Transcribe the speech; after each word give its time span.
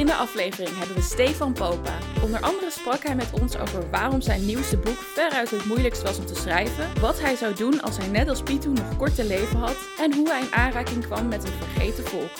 In 0.00 0.06
de 0.06 0.14
aflevering 0.14 0.78
hebben 0.78 0.96
we 0.96 1.02
Stefan 1.02 1.52
Popa. 1.52 1.98
Onder 2.22 2.40
andere 2.40 2.70
sprak 2.70 3.02
hij 3.02 3.14
met 3.14 3.40
ons 3.40 3.58
over 3.58 3.90
waarom 3.90 4.20
zijn 4.20 4.46
nieuwste 4.46 4.76
boek 4.76 4.96
veruit 4.96 5.50
het 5.50 5.64
moeilijkst 5.64 6.02
was 6.02 6.18
om 6.18 6.26
te 6.26 6.34
schrijven, 6.34 7.00
wat 7.00 7.20
hij 7.20 7.36
zou 7.36 7.54
doen 7.54 7.82
als 7.82 7.96
hij 7.96 8.08
net 8.08 8.28
als 8.28 8.42
Pitu 8.42 8.68
nog 8.68 8.96
kort 8.96 9.14
te 9.14 9.24
leven 9.24 9.58
had 9.58 9.76
en 9.98 10.14
hoe 10.14 10.28
hij 10.28 10.40
in 10.40 10.52
aanraking 10.52 11.04
kwam 11.04 11.28
met 11.28 11.44
een 11.44 11.52
vergeten 11.52 12.04
volk. 12.04 12.30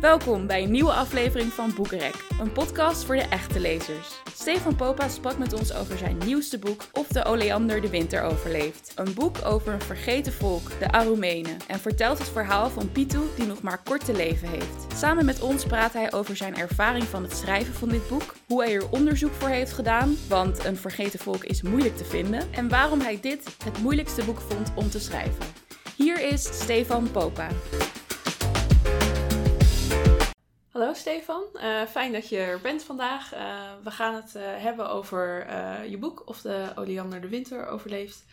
Welkom 0.00 0.46
bij 0.46 0.62
een 0.62 0.70
nieuwe 0.70 0.92
aflevering 0.92 1.52
van 1.52 1.74
Boekenrek, 1.74 2.24
een 2.40 2.52
podcast 2.52 3.04
voor 3.04 3.16
de 3.16 3.22
echte 3.28 3.60
lezers. 3.60 4.22
Stefan 4.44 4.76
Popa 4.76 5.08
sprak 5.08 5.38
met 5.38 5.52
ons 5.52 5.74
over 5.74 5.98
zijn 5.98 6.18
nieuwste 6.24 6.58
boek 6.58 6.86
Of 6.92 7.06
de 7.06 7.24
oleander 7.24 7.80
de 7.80 7.88
winter 7.88 8.22
overleeft. 8.22 8.92
Een 8.94 9.14
boek 9.14 9.36
over 9.44 9.72
een 9.72 9.80
vergeten 9.80 10.32
volk, 10.32 10.70
de 10.78 10.90
Aromenen, 10.90 11.56
en 11.66 11.80
vertelt 11.80 12.18
het 12.18 12.28
verhaal 12.28 12.70
van 12.70 12.92
Pitu 12.92 13.18
die 13.36 13.46
nog 13.46 13.62
maar 13.62 13.82
kort 13.82 14.04
te 14.04 14.12
leven 14.12 14.48
heeft. 14.48 14.96
Samen 14.96 15.24
met 15.24 15.40
ons 15.40 15.64
praat 15.64 15.92
hij 15.92 16.12
over 16.12 16.36
zijn 16.36 16.56
ervaring 16.56 17.04
van 17.04 17.22
het 17.22 17.36
schrijven 17.36 17.74
van 17.74 17.88
dit 17.88 18.08
boek, 18.08 18.34
hoe 18.46 18.62
hij 18.62 18.74
er 18.74 18.90
onderzoek 18.90 19.32
voor 19.32 19.48
heeft 19.48 19.72
gedaan, 19.72 20.16
want 20.28 20.64
een 20.64 20.76
vergeten 20.76 21.18
volk 21.18 21.44
is 21.44 21.62
moeilijk 21.62 21.96
te 21.96 22.04
vinden, 22.04 22.52
en 22.52 22.68
waarom 22.68 23.00
hij 23.00 23.18
dit 23.20 23.56
het 23.64 23.78
moeilijkste 23.82 24.24
boek 24.24 24.40
vond 24.40 24.72
om 24.74 24.90
te 24.90 25.00
schrijven. 25.00 25.44
Hier 25.96 26.20
is 26.32 26.42
Stefan 26.42 27.10
Popa. 27.10 27.48
Stefan, 30.94 31.44
uh, 31.54 31.82
fijn 31.82 32.12
dat 32.12 32.28
je 32.28 32.38
er 32.38 32.60
bent 32.60 32.82
vandaag. 32.82 33.34
Uh, 33.34 33.72
we 33.82 33.90
gaan 33.90 34.14
het 34.14 34.34
uh, 34.36 34.42
hebben 34.42 34.90
over 34.90 35.46
je 35.88 35.98
boek 35.98 36.28
Of 36.28 36.40
de 36.40 36.72
oleander 36.74 37.20
de 37.20 37.28
winter 37.28 37.66
overleeft. 37.66 38.24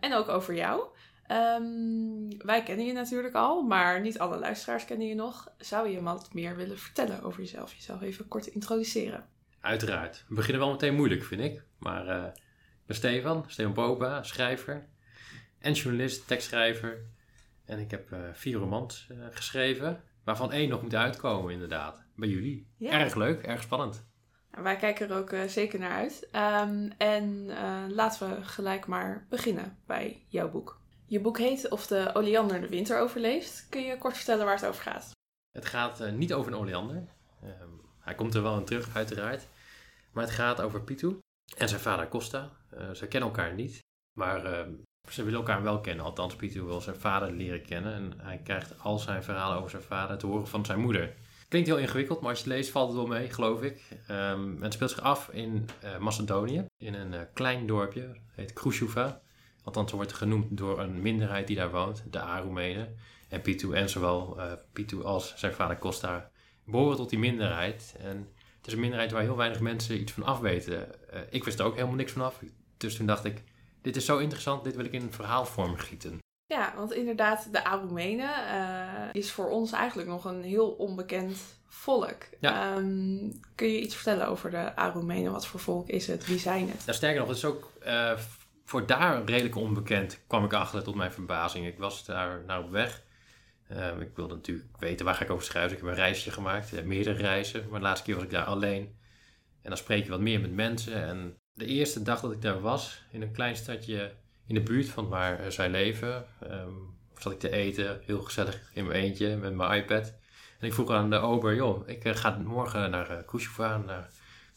en 0.00 0.14
ook 0.14 0.28
over 0.28 0.54
jou. 0.54 0.84
Um, 1.30 2.28
wij 2.38 2.62
kennen 2.62 2.86
je 2.86 2.92
natuurlijk 2.92 3.34
al, 3.34 3.62
maar 3.62 4.00
niet 4.00 4.18
alle 4.18 4.38
luisteraars 4.38 4.84
kennen 4.84 5.06
je 5.06 5.14
nog. 5.14 5.52
Zou 5.58 5.88
je 5.88 6.02
wat 6.02 6.34
meer 6.34 6.56
willen 6.56 6.78
vertellen 6.78 7.22
over 7.22 7.40
jezelf? 7.40 7.74
Jezelf 7.74 8.02
even 8.02 8.28
kort 8.28 8.46
introduceren. 8.46 9.26
Uiteraard. 9.60 10.24
We 10.28 10.34
beginnen 10.34 10.60
wel 10.60 10.70
meteen 10.70 10.94
moeilijk, 10.94 11.24
vind 11.24 11.40
ik. 11.40 11.62
Maar 11.78 12.26
ik 12.26 12.86
ben 12.86 12.96
Stefan, 12.96 13.44
Stefan 13.46 13.74
Boba, 13.74 14.22
schrijver 14.22 14.88
en 15.58 15.72
journalist, 15.72 16.26
tekstschrijver. 16.26 16.98
En 17.64 17.78
ik 17.78 17.90
heb 17.90 18.16
vier 18.32 18.58
romans 18.58 19.08
geschreven. 19.30 20.02
Waarvan 20.24 20.52
één 20.52 20.68
nog 20.68 20.82
moet 20.82 20.94
uitkomen, 20.94 21.52
inderdaad. 21.52 22.04
Bij 22.16 22.28
jullie. 22.28 22.66
Erg 22.80 23.14
leuk, 23.14 23.42
erg 23.42 23.62
spannend. 23.62 24.06
wij 24.50 24.76
kijken 24.76 25.10
er 25.10 25.16
ook 25.16 25.32
uh, 25.32 25.42
zeker 25.44 25.78
naar 25.78 25.90
uit. 25.90 26.28
Um, 26.32 26.92
en 26.98 27.46
uh, 27.46 27.84
laten 27.88 28.28
we 28.28 28.44
gelijk 28.44 28.86
maar 28.86 29.26
beginnen 29.28 29.78
bij 29.86 30.24
jouw 30.28 30.50
boek. 30.50 30.80
Je 31.06 31.20
boek 31.20 31.38
heet 31.38 31.70
Of 31.70 31.86
de 31.86 32.10
oleander 32.14 32.60
de 32.60 32.68
winter 32.68 33.00
overleeft. 33.00 33.66
Kun 33.68 33.82
je 33.82 33.98
kort 33.98 34.16
vertellen 34.16 34.44
waar 34.44 34.54
het 34.54 34.66
over 34.66 34.82
gaat? 34.82 35.10
Het 35.52 35.66
gaat 35.66 36.00
uh, 36.00 36.12
niet 36.12 36.32
over 36.32 36.52
een 36.52 36.58
oleander. 36.58 36.96
Um, 37.44 37.80
hij 38.00 38.14
komt 38.14 38.34
er 38.34 38.42
wel 38.42 38.58
in 38.58 38.64
terug, 38.64 38.96
uiteraard. 38.96 39.46
Maar 40.12 40.24
het 40.24 40.32
gaat 40.32 40.60
over 40.60 40.82
Pitu 40.82 41.18
en 41.56 41.68
zijn 41.68 41.80
vader 41.80 42.08
Costa. 42.08 42.50
ze 42.92 43.08
kennen 43.08 43.28
elkaar 43.28 43.54
niet. 43.54 43.78
Maar 44.18 44.44
ehm, 44.44 44.72
ze 45.08 45.24
willen 45.24 45.38
elkaar 45.38 45.62
wel 45.62 45.80
kennen, 45.80 46.04
althans 46.04 46.36
Pieter 46.36 46.66
wil 46.66 46.80
zijn 46.80 46.96
vader 46.96 47.32
leren 47.32 47.62
kennen 47.62 47.94
en 47.94 48.12
hij 48.16 48.40
krijgt 48.44 48.74
al 48.78 48.98
zijn 48.98 49.22
verhalen 49.22 49.56
over 49.56 49.70
zijn 49.70 49.82
vader 49.82 50.18
te 50.18 50.26
horen 50.26 50.48
van 50.48 50.64
zijn 50.64 50.80
moeder. 50.80 51.14
Klinkt 51.48 51.68
heel 51.68 51.78
ingewikkeld, 51.78 52.20
maar 52.20 52.30
als 52.30 52.38
je 52.38 52.44
het 52.44 52.54
leest 52.54 52.70
valt 52.70 52.88
het 52.88 52.96
wel 52.96 53.06
mee, 53.06 53.30
geloof 53.30 53.62
ik. 53.62 53.82
Um, 54.10 54.62
het 54.62 54.72
speelt 54.72 54.90
zich 54.90 55.00
af 55.00 55.28
in 55.28 55.68
uh, 55.84 55.98
Macedonië, 55.98 56.66
in 56.78 56.94
een 56.94 57.12
uh, 57.12 57.20
klein 57.32 57.66
dorpje, 57.66 58.16
heet 58.32 58.52
Krusjuva. 58.52 59.20
Althans, 59.64 59.92
wordt 59.92 60.12
genoemd 60.12 60.56
door 60.56 60.80
een 60.80 61.02
minderheid 61.02 61.46
die 61.46 61.56
daar 61.56 61.70
woont, 61.70 62.04
de 62.10 62.20
Arumenen. 62.20 62.96
En 63.28 63.40
Pitu 63.40 63.72
en 63.72 63.88
zowel 63.88 64.34
uh, 64.38 64.52
Pitu 64.72 65.04
als 65.04 65.34
zijn 65.36 65.52
vader 65.52 65.78
Costa 65.78 66.30
behoren 66.64 66.96
tot 66.96 67.10
die 67.10 67.18
minderheid. 67.18 67.96
En 67.98 68.28
het 68.56 68.66
is 68.66 68.72
een 68.72 68.80
minderheid 68.80 69.12
waar 69.12 69.22
heel 69.22 69.36
weinig 69.36 69.60
mensen 69.60 70.00
iets 70.00 70.12
van 70.12 70.22
af 70.22 70.40
weten. 70.40 70.86
ik 71.30 71.44
wist 71.44 71.58
er 71.58 71.64
ook 71.64 71.74
helemaal 71.74 71.94
niks 71.94 72.12
van 72.12 72.22
af, 72.22 72.40
dus 72.76 72.96
toen 72.96 73.06
dacht 73.06 73.24
ik 73.24 73.42
dit 73.84 73.96
is 73.96 74.04
zo 74.04 74.18
interessant, 74.18 74.64
dit 74.64 74.76
wil 74.76 74.84
ik 74.84 74.92
in 74.92 75.02
een 75.02 75.12
verhaalvorm 75.12 75.76
gieten. 75.76 76.18
Ja, 76.46 76.72
want 76.76 76.92
inderdaad, 76.92 77.52
de 77.52 77.64
Aromenen 77.64 78.30
uh, 78.54 79.08
is 79.12 79.32
voor 79.32 79.50
ons 79.50 79.72
eigenlijk 79.72 80.08
nog 80.08 80.24
een 80.24 80.42
heel 80.42 80.70
onbekend 80.70 81.38
volk. 81.66 82.26
Ja. 82.40 82.76
Um, 82.76 83.40
kun 83.54 83.68
je 83.68 83.80
iets 83.80 83.94
vertellen 83.94 84.28
over 84.28 84.50
de 84.50 84.76
Aromenen? 84.76 85.32
Wat 85.32 85.46
voor 85.46 85.60
volk 85.60 85.88
is 85.88 86.06
het? 86.06 86.26
Wie 86.26 86.38
zijn 86.38 86.68
het? 86.68 86.86
Nou, 86.86 86.96
sterker 86.96 87.18
nog, 87.18 87.28
het 87.28 87.36
is 87.36 87.44
ook 87.44 87.72
uh, 87.86 88.12
voor 88.64 88.86
daar 88.86 89.24
redelijk 89.24 89.56
onbekend, 89.56 90.20
kwam 90.26 90.44
ik 90.44 90.52
achter 90.52 90.82
tot 90.82 90.94
mijn 90.94 91.12
verbazing. 91.12 91.66
Ik 91.66 91.78
was 91.78 92.04
daar 92.04 92.42
nou 92.46 92.64
op 92.64 92.70
weg. 92.70 93.02
Uh, 93.72 94.00
ik 94.00 94.10
wilde 94.14 94.34
natuurlijk 94.34 94.76
weten 94.78 95.04
waar 95.04 95.14
ga 95.14 95.24
ik 95.24 95.30
over 95.30 95.44
schrijven. 95.44 95.76
Ik 95.76 95.82
heb 95.82 95.88
een 95.88 95.94
reisje 95.94 96.30
gemaakt, 96.30 96.84
meerdere 96.84 97.18
reizen. 97.18 97.68
Maar 97.70 97.80
de 97.80 97.86
laatste 97.86 98.04
keer 98.04 98.14
was 98.14 98.24
ik 98.24 98.30
daar 98.30 98.44
alleen. 98.44 98.82
En 99.62 99.68
dan 99.68 99.76
spreek 99.76 100.04
je 100.04 100.10
wat 100.10 100.20
meer 100.20 100.40
met 100.40 100.52
mensen. 100.52 101.04
En 101.04 101.38
de 101.54 101.66
eerste 101.66 102.02
dag 102.02 102.20
dat 102.20 102.32
ik 102.32 102.42
daar 102.42 102.60
was, 102.60 103.02
in 103.10 103.22
een 103.22 103.32
klein 103.32 103.56
stadje 103.56 104.12
in 104.46 104.54
de 104.54 104.60
buurt 104.60 104.88
van 104.88 105.08
waar 105.08 105.40
eh, 105.40 105.50
zij 105.50 105.70
leven, 105.70 106.26
um, 106.50 106.96
zat 107.18 107.32
ik 107.32 107.38
te 107.38 107.50
eten, 107.50 108.00
heel 108.04 108.22
gezellig 108.22 108.70
in 108.72 108.86
mijn 108.86 109.02
eentje 109.02 109.36
met 109.36 109.54
mijn 109.54 109.82
iPad. 109.82 110.14
En 110.58 110.66
ik 110.66 110.74
vroeg 110.74 110.90
aan 110.90 111.10
de 111.10 111.16
ober, 111.16 111.54
joh, 111.54 111.88
ik 111.88 112.04
uh, 112.04 112.14
ga 112.14 112.38
morgen 112.44 112.90
naar 112.90 113.10
uh, 113.10 113.58
naar 113.58 113.98
een 113.98 114.04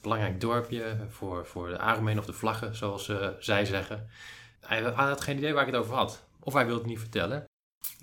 belangrijk 0.02 0.42
dorpje 0.42 0.98
voor, 1.10 1.46
voor 1.46 1.68
de 1.68 1.80
Armeen 1.80 2.20
of 2.20 2.26
de 2.26 2.34
vlaggen, 2.34 2.76
zoals 2.76 3.12
zij 3.40 3.66
zeggen. 3.66 4.10
Hij 4.60 4.82
had 4.82 5.22
geen 5.22 5.38
idee 5.38 5.54
waar 5.54 5.68
ik 5.68 5.74
het 5.74 5.82
over 5.82 5.96
had. 5.96 6.26
Of 6.40 6.54
hij 6.54 6.66
wilde 6.66 6.80
het 6.80 6.90
niet 6.90 7.00
vertellen. 7.00 7.46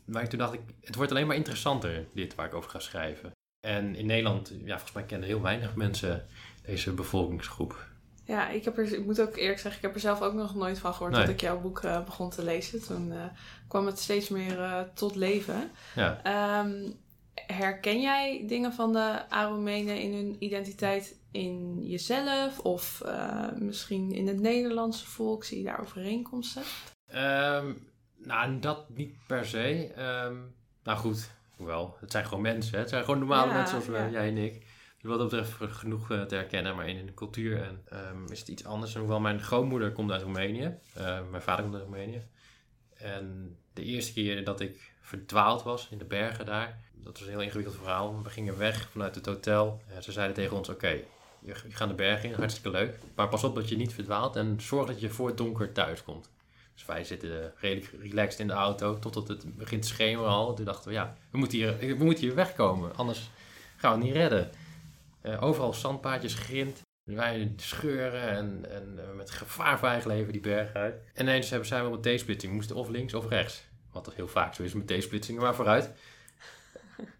Maar 0.05 0.29
toen 0.29 0.39
dacht 0.39 0.53
ik, 0.53 0.61
het 0.81 0.95
wordt 0.95 1.11
alleen 1.11 1.27
maar 1.27 1.37
interessanter, 1.37 2.07
dit 2.15 2.35
waar 2.35 2.47
ik 2.47 2.55
over 2.55 2.71
ga 2.71 2.79
schrijven. 2.79 3.31
En 3.67 3.95
in 3.95 4.07
Nederland, 4.07 4.49
ja, 4.49 4.73
volgens 4.73 4.93
mij 4.93 5.05
kennen 5.05 5.29
heel 5.29 5.43
weinig 5.43 5.75
mensen 5.75 6.27
deze 6.63 6.93
bevolkingsgroep. 6.93 7.94
Ja, 8.27 8.49
ik, 8.49 8.65
heb 8.65 8.79
er, 8.79 8.93
ik 8.93 9.05
moet 9.05 9.21
ook 9.21 9.37
eerlijk 9.37 9.59
zeggen, 9.59 9.81
ik 9.81 9.87
heb 9.87 9.95
er 9.95 10.01
zelf 10.01 10.23
ook 10.23 10.33
nog 10.33 10.55
nooit 10.55 10.79
van 10.79 10.95
gehoord 10.95 11.15
dat 11.15 11.29
ik 11.29 11.41
jouw 11.41 11.61
boek 11.61 11.83
uh, 11.83 12.05
begon 12.05 12.31
te 12.31 12.45
lezen. 12.45 12.83
Toen 12.83 13.13
uh, 13.13 13.25
kwam 13.69 13.87
het 13.87 13.99
steeds 13.99 14.29
meer 14.29 14.59
uh, 14.59 14.81
tot 14.95 15.15
leven. 15.15 15.71
Ja. 15.95 16.61
Um, 16.61 16.95
herken 17.35 18.01
jij 18.01 18.45
dingen 18.47 18.73
van 18.73 18.93
de 18.93 19.29
Aromenen 19.29 20.01
in 20.01 20.15
hun 20.15 20.37
identiteit 20.39 21.17
in 21.31 21.87
jezelf 21.87 22.59
of 22.59 23.03
misschien 23.59 24.13
in 24.13 24.27
het 24.27 24.41
Nederlandse 24.41 25.07
volk? 25.07 25.45
Zie 25.45 25.59
je 25.59 25.65
daar 25.65 25.81
overeenkomsten? 25.81 26.63
Um, 27.15 27.89
nou, 28.17 28.59
dat 28.59 28.89
niet 28.89 29.15
per 29.27 29.47
se. 29.47 29.91
Um, 30.27 30.55
nou 30.83 30.99
goed, 30.99 31.31
hoewel, 31.57 31.97
het 32.01 32.11
zijn 32.11 32.25
gewoon 32.25 32.43
mensen. 32.43 32.73
Hè? 32.73 32.79
Het 32.79 32.89
zijn 32.89 33.05
gewoon 33.05 33.19
normale 33.19 33.51
ja, 33.51 33.57
mensen 33.57 33.83
zoals 33.83 34.01
ja. 34.01 34.11
jij 34.11 34.29
en 34.29 34.39
ik 34.39 34.64
wat 35.09 35.19
dat 35.19 35.31
betreft 35.31 35.77
genoeg 35.79 36.11
eh, 36.11 36.23
te 36.23 36.35
herkennen. 36.35 36.77
Maar 36.77 36.89
in 36.89 37.07
de 37.07 37.15
cultuur 37.15 37.63
en, 37.63 37.85
um, 37.93 38.31
is 38.31 38.39
het 38.39 38.49
iets 38.49 38.65
anders. 38.65 38.95
En 38.95 39.01
hoewel 39.01 39.21
mijn 39.21 39.41
grootmoeder 39.41 39.93
komt 39.93 40.11
uit 40.11 40.23
Roemenië. 40.23 40.75
Uh, 40.99 41.19
mijn 41.31 41.43
vader 41.43 41.63
komt 41.63 41.75
uit 41.75 41.85
Roemenië. 41.85 42.23
En 42.95 43.57
de 43.73 43.83
eerste 43.83 44.13
keer 44.13 44.45
dat 44.45 44.61
ik 44.61 44.93
verdwaald 45.01 45.63
was 45.63 45.89
in 45.91 45.99
de 45.99 46.05
bergen 46.05 46.47
daar. 46.47 46.83
Dat 46.93 47.19
was 47.19 47.23
een 47.23 47.33
heel 47.35 47.43
ingewikkeld 47.43 47.77
verhaal. 47.77 48.23
We 48.23 48.31
gingen 48.31 48.59
weg 48.59 48.89
vanuit 48.91 49.15
het 49.15 49.27
hotel. 49.27 49.83
Uh, 49.91 50.01
ze 50.01 50.13
zeiden 50.13 50.35
tegen 50.35 50.57
ons, 50.57 50.69
oké, 50.69 51.01
je 51.41 51.55
gaat 51.55 51.89
de 51.89 51.95
bergen 51.95 52.29
in. 52.29 52.35
Hartstikke 52.35 52.71
leuk. 52.71 52.99
Maar 53.15 53.29
pas 53.29 53.45
op 53.45 53.55
dat 53.55 53.69
je 53.69 53.77
niet 53.77 53.93
verdwaalt. 53.93 54.37
En 54.37 54.61
zorg 54.61 54.87
dat 54.87 55.01
je 55.01 55.11
voor 55.11 55.27
het 55.29 55.37
donker 55.37 55.73
thuis 55.73 56.03
komt. 56.03 56.31
Dus 56.75 56.87
wij 56.87 57.05
zitten 57.05 57.53
redelijk 57.57 57.93
relaxed 58.01 58.41
in 58.41 58.47
de 58.47 58.53
auto 58.53 58.99
totdat 58.99 59.29
het 59.29 59.57
begint 59.57 59.83
te 59.83 59.89
schemeren 59.89 60.31
al. 60.31 60.55
Toen 60.55 60.65
dachten 60.65 60.89
we, 60.89 60.95
ja, 60.95 61.17
we 61.31 61.39
moeten 61.39 61.59
hier, 61.59 61.79
we 61.79 62.05
moeten 62.05 62.25
hier 62.25 62.35
wegkomen. 62.35 62.97
Anders 62.97 63.31
gaan 63.77 63.91
we 63.93 63.97
het 63.97 64.07
niet 64.07 64.17
redden. 64.17 64.51
Uh, 65.27 65.43
overal 65.43 65.75
zandpaadjes, 65.75 66.35
grind. 66.35 66.83
Wij 67.05 67.53
scheuren 67.57 68.29
en, 68.29 68.71
en 68.71 68.99
uh, 68.99 69.17
met 69.17 69.31
gevaar 69.31 69.79
voor 69.79 69.89
eigen 69.89 70.11
leven 70.11 70.33
die 70.33 70.41
berg 70.41 70.75
uit. 70.75 70.95
En 71.15 71.23
ineens 71.27 71.51
hebben 71.51 71.69
zijn 71.69 71.83
we 71.83 71.97
op 71.97 72.07
een 72.07 72.17
T-splitsing. 72.17 72.53
We 72.53 72.59
moesten 72.59 72.77
of 72.77 72.89
links 72.89 73.15
of 73.15 73.29
rechts. 73.29 73.65
Wat 73.93 74.05
toch 74.05 74.15
heel 74.15 74.29
vaak 74.29 74.55
zo 74.55 74.63
is 74.63 74.73
met 74.73 74.87
T-splitsingen, 74.87 75.43
maar 75.43 75.55
vooruit. 75.55 75.91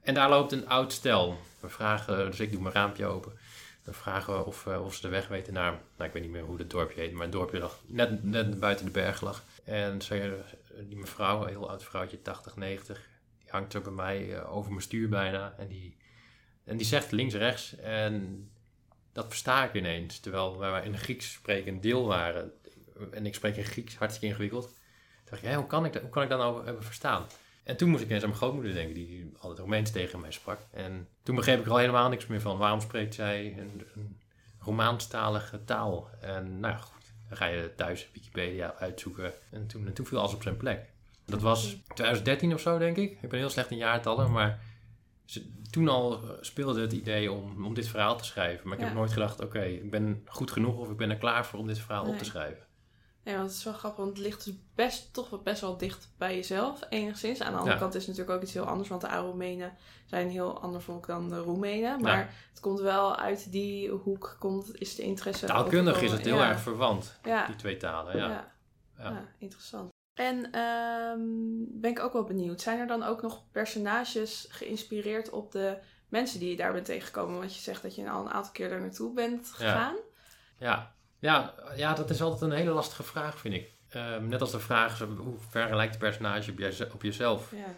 En 0.03 0.15
daar 0.15 0.29
loopt 0.29 0.53
een 0.53 0.69
oud 0.69 0.93
stel. 0.93 1.39
We 1.61 1.69
vragen, 1.69 2.27
dus 2.27 2.41
ik 2.41 2.53
doe 2.53 2.61
mijn 2.63 2.75
raampje 2.75 3.07
open. 3.07 3.33
We 3.83 3.93
vragen 3.93 4.47
of, 4.47 4.67
uh, 4.67 4.85
of 4.85 4.95
ze 4.95 5.01
de 5.01 5.09
weg 5.09 5.29
weten 5.29 5.53
naar, 5.53 5.71
nou 5.71 6.09
ik 6.09 6.13
weet 6.13 6.23
niet 6.23 6.31
meer 6.31 6.43
hoe 6.43 6.59
het 6.59 6.71
dorpje 6.71 7.01
heet, 7.01 7.13
maar 7.13 7.23
het 7.23 7.33
dorpje 7.33 7.59
lag 7.59 7.81
net, 7.87 8.25
net 8.25 8.61
buiten 8.61 8.85
de 8.85 8.91
berg 8.91 9.21
lag. 9.21 9.45
En 9.65 10.03
zei, 10.03 10.33
die 10.89 10.97
mevrouw, 10.97 11.43
een 11.43 11.49
heel 11.49 11.71
oud 11.71 11.85
vrouwtje, 11.85 12.23
80, 12.23 12.57
90, 12.57 13.09
die 13.39 13.51
hangt 13.51 13.75
er 13.75 13.83
bij 13.83 13.93
mij 13.93 14.45
over 14.45 14.71
mijn 14.71 14.83
stuur 14.83 15.09
bijna. 15.09 15.55
En 15.59 15.69
die 15.69 15.97
en 16.65 16.77
die 16.77 16.87
zegt 16.87 17.13
links-rechts 17.13 17.77
en 17.77 18.49
dat 19.13 19.27
versta 19.29 19.65
ik 19.65 19.75
ineens. 19.75 20.21
Terwijl 20.21 20.59
wij 20.59 20.85
in 20.85 20.99
Grieks 20.99 21.33
sprekend 21.33 21.83
deel 21.83 22.07
waren 22.07 22.53
en 23.11 23.27
ik 23.27 23.35
spreek 23.35 23.57
in 23.57 23.65
Grieks, 23.65 23.97
hartstikke 23.97 24.27
ingewikkeld. 24.27 24.65
Toen 24.65 24.75
dacht 25.25 25.43
ik, 25.43 25.49
hé, 25.49 25.55
hoe, 25.55 25.67
kan 25.67 25.85
ik 25.85 25.93
dat, 25.93 26.03
hoe 26.03 26.11
kan 26.11 26.23
ik 26.23 26.29
dat 26.29 26.39
nou 26.39 26.65
hebben 26.65 26.85
verstaan? 26.85 27.27
En 27.65 27.77
toen 27.77 27.89
moest 27.89 28.03
ik 28.03 28.11
eens 28.11 28.23
aan 28.23 28.29
mijn 28.29 28.41
grootmoeder 28.41 28.73
denken, 28.73 28.95
die 28.95 29.33
altijd 29.39 29.59
Romeins 29.59 29.91
tegen 29.91 30.21
mij 30.21 30.31
sprak. 30.31 30.61
En 30.71 31.09
toen 31.23 31.37
begreep 31.37 31.59
ik 31.59 31.65
er 31.65 31.71
al 31.71 31.79
helemaal 31.79 32.09
niks 32.09 32.27
meer 32.27 32.41
van. 32.41 32.59
Waarom 32.59 32.81
spreekt 32.81 33.15
zij 33.15 33.59
een, 33.59 33.83
een 33.95 34.21
Romaanstalige 34.59 35.65
taal? 35.65 36.09
En 36.21 36.61
nou 36.61 36.75
ja, 36.75 36.79
goed, 36.79 37.13
dan 37.29 37.37
ga 37.37 37.47
je 37.47 37.73
thuis 37.77 38.09
Wikipedia 38.13 38.75
uitzoeken. 38.79 39.33
En 39.51 39.67
toen, 39.67 39.93
toen 39.93 40.07
viel 40.07 40.19
alles 40.19 40.35
op 40.35 40.43
zijn 40.43 40.57
plek. 40.57 40.93
Dat 41.27 41.41
was 41.41 41.77
2013 41.95 42.55
of 42.55 42.61
zo, 42.61 42.79
denk 42.79 42.97
ik. 42.97 43.19
Ik 43.23 43.29
ben 43.29 43.39
heel 43.39 43.51
slecht 43.51 43.71
in 43.71 43.77
jaartallen, 43.77 44.33
maar 44.33 44.63
toen 45.75 45.89
al 45.89 46.21
speelde 46.41 46.81
het 46.81 46.93
idee 46.93 47.33
om, 47.33 47.65
om 47.67 47.75
dit 47.75 47.89
verhaal 47.89 48.17
te 48.17 48.25
schrijven. 48.25 48.65
Maar 48.69 48.75
ik 48.77 48.81
Ja. 48.81 48.87
heb 48.87 48.97
nooit 48.97 49.13
gedacht, 49.13 49.41
oké, 49.43 49.63
ik 49.63 49.91
ben 49.91 50.23
goed 50.27 50.51
genoeg 50.51 50.79
of 50.79 50.91
ik 50.91 50.97
ben 50.97 51.11
er 51.11 51.17
klaar 51.17 51.47
voor 51.47 51.59
om 51.59 51.67
dit 51.67 51.79
verhaal 51.79 52.05
op 52.07 52.19
te 52.19 52.25
schrijven. 52.25 52.67
Nee, 53.25 53.35
want 53.37 53.49
het 53.49 53.59
is 53.59 53.65
wel 53.65 53.73
grappig, 53.73 54.05
want 54.05 54.17
het 54.17 54.27
ligt 54.27 54.45
dus 54.45 54.55
best, 54.75 55.13
toch 55.13 55.31
wel 55.31 55.43
best 55.43 55.61
wel 55.61 55.77
dicht 55.77 56.13
bij 56.19 56.35
jezelf, 56.35 56.81
enigszins. 56.89 57.41
Aan 57.41 57.53
de 57.53 57.57
andere 57.59 57.75
Ja. 57.75 57.81
kant 57.81 57.95
is 57.95 58.01
het 58.07 58.09
natuurlijk 58.11 58.37
ook 58.37 58.43
iets 58.45 58.53
heel 58.55 58.65
anders, 58.67 58.89
want 58.89 59.01
de 59.01 59.09
Aromenen 59.09 59.73
zijn 60.07 60.25
een 60.27 60.33
heel 60.33 60.61
ander 60.61 60.83
volk 60.83 61.07
dan 61.07 61.29
de 61.29 61.39
Roemenen. 61.39 62.01
Maar 62.01 62.19
Ja. 62.19 62.29
het 62.51 62.61
komt 62.61 62.81
wel 62.81 63.17
uit 63.17 63.53
die 63.53 63.91
hoek, 63.91 64.37
komt, 64.39 64.81
is 64.81 64.95
de 64.95 65.03
interesse 65.03 65.47
Taalkundig 65.47 66.03
is 66.03 66.13
het 66.13 66.25
heel 66.25 66.41
erg 66.43 66.61
verwant, 66.61 67.19
die 67.47 67.57
twee 67.57 67.77
talen. 67.77 68.17
Ja. 68.17 68.29
ja. 68.29 68.53
Ja. 68.99 69.11
ja, 69.11 69.25
interessant. 69.39 69.93
En 70.15 70.51
ehm, 70.53 71.21
ben 71.81 71.91
ik 71.91 72.01
ook 72.01 72.13
wel 72.13 72.25
benieuwd, 72.25 72.61
zijn 72.61 72.79
er 72.79 72.87
dan 72.87 73.03
ook 73.03 73.23
nog 73.23 73.51
personages 73.51 74.47
geïnspireerd 74.49 75.31
op 75.31 75.53
de 75.53 75.79
mensen 76.09 76.41
die 76.41 76.51
je 76.51 76.57
daar 76.57 76.73
bent 76.73 76.85
tegengekomen? 76.85 77.39
Want 77.39 77.55
je 77.55 77.61
zegt 77.61 77.83
dat 77.83 77.95
je 77.95 78.11
al 78.11 78.21
een 78.21 78.33
aantal 78.33 78.53
keer 78.53 78.69
daar 78.69 78.81
naartoe 78.81 79.15
bent 79.15 79.51
gegaan. 79.51 79.97
Ja. 80.59 80.93
Ja, 81.19 81.55
ja, 81.77 81.95
dat 81.95 82.11
is 82.11 82.23
altijd 82.23 82.51
een 82.51 82.57
hele 82.57 82.71
lastige 82.71 83.03
vraag, 83.03 83.39
vind 83.39 83.55
ik. 83.55 83.73
Ehm, 83.89 84.27
net 84.27 84.41
als 84.41 84.51
de 84.51 84.61
vraag, 84.61 84.99
hoe 84.99 85.39
ver 85.39 85.77
lijkt 85.77 85.93
de 85.93 85.99
personage 85.99 86.51
op, 86.51 86.93
op 86.95 87.03
jezelf? 87.03 87.51
Ja. 87.51 87.77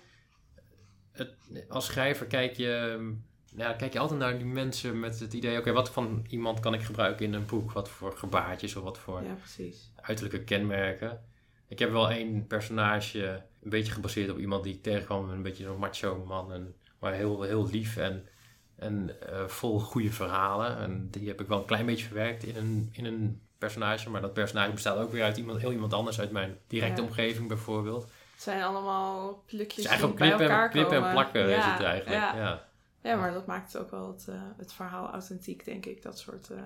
Het, 1.13 1.35
als 1.69 1.87
schrijver 1.87 2.27
kijk 2.27 2.57
je, 2.57 3.15
ja, 3.57 3.73
kijk 3.73 3.93
je 3.93 3.99
altijd 3.99 4.21
naar 4.21 4.39
die 4.39 4.47
mensen 4.47 5.01
met 5.01 5.21
het 5.21 5.33
idee... 5.33 5.59
oké, 5.59 5.73
wat 5.73 5.91
van 5.91 6.25
iemand 6.29 6.61
kan 6.61 6.75
ik 6.75 6.83
gebruiken 6.83 7.27
in 7.27 7.33
een 7.33 7.47
boek? 7.47 7.73
Wat 7.73 7.89
voor 7.89 8.17
gebaartjes 8.17 8.77
of 8.77 8.83
wat 8.83 8.99
voor 8.99 9.23
ja, 9.23 9.35
precies. 9.35 9.93
uiterlijke 9.97 10.45
kenmerken? 10.45 11.35
Ik 11.69 11.79
heb 11.79 11.91
wel 11.91 12.11
één 12.11 12.47
personage, 12.47 13.27
een 13.63 13.71
beetje 13.71 13.93
gebaseerd 13.93 14.31
op 14.31 14.39
iemand 14.39 14.65
die 14.65 14.75
ik 14.75 14.83
tegenkwam... 14.83 15.31
een 15.31 15.43
beetje 15.43 15.65
zo'n 15.65 15.79
macho 15.79 16.25
man, 16.27 16.53
en, 16.53 16.75
maar 16.99 17.13
heel, 17.13 17.43
heel 17.43 17.69
lief 17.71 17.97
en, 17.97 18.29
en 18.77 19.21
eh, 19.33 19.45
vol 19.47 19.81
goede 19.81 20.13
verhalen. 20.13 20.79
En 20.79 21.09
die 21.11 21.29
heb 21.29 21.41
ik 21.41 21.47
wel 21.49 21.59
een 21.59 21.65
klein 21.65 21.87
beetje 21.87 22.07
verwerkt 22.07 22.45
in 22.45 22.57
een, 22.57 22.89
in 22.93 23.05
een 23.05 23.41
personage... 23.59 24.11
maar 24.11 24.21
dat 24.21 24.33
personage 24.33 24.73
bestaat 24.73 24.99
ook 24.99 25.13
weer 25.13 25.25
uit 25.25 25.37
iemand, 25.37 25.61
heel 25.61 25.73
iemand 25.73 25.93
anders... 25.93 26.21
uit 26.21 26.31
mijn 26.31 26.59
directe 26.67 27.01
Ja. 27.01 27.07
omgeving 27.07 27.49
bijvoorbeeld. 27.49 28.03
Het 28.03 28.43
zijn 28.45 28.63
allemaal 28.63 29.43
plukjes 29.47 29.77
Het 29.77 29.85
is 29.85 29.87
eigenlijk 29.87 30.19
die 30.21 30.29
bij 30.29 30.41
elkaar 30.41 30.75
en, 30.75 31.05
en 31.05 31.11
plakken 31.13 31.49
ja, 31.49 31.57
is 31.59 31.65
het 31.65 31.83
eigenlijk. 31.83 32.23
Ja. 32.23 32.37
Ja. 32.37 32.65
Ja, 33.03 33.17
maar 33.17 33.33
dat 33.33 33.47
maakt 33.47 33.79
ook 33.79 33.91
wel 33.91 34.09
het, 34.09 34.29
eh, 34.29 34.35
het 34.57 34.73
verhaal 34.73 35.11
authentiek, 35.11 35.65
denk 35.65 35.87
ik. 35.87 36.03
Dat 36.03 36.19
soort... 36.19 36.51
eh, 36.51 36.59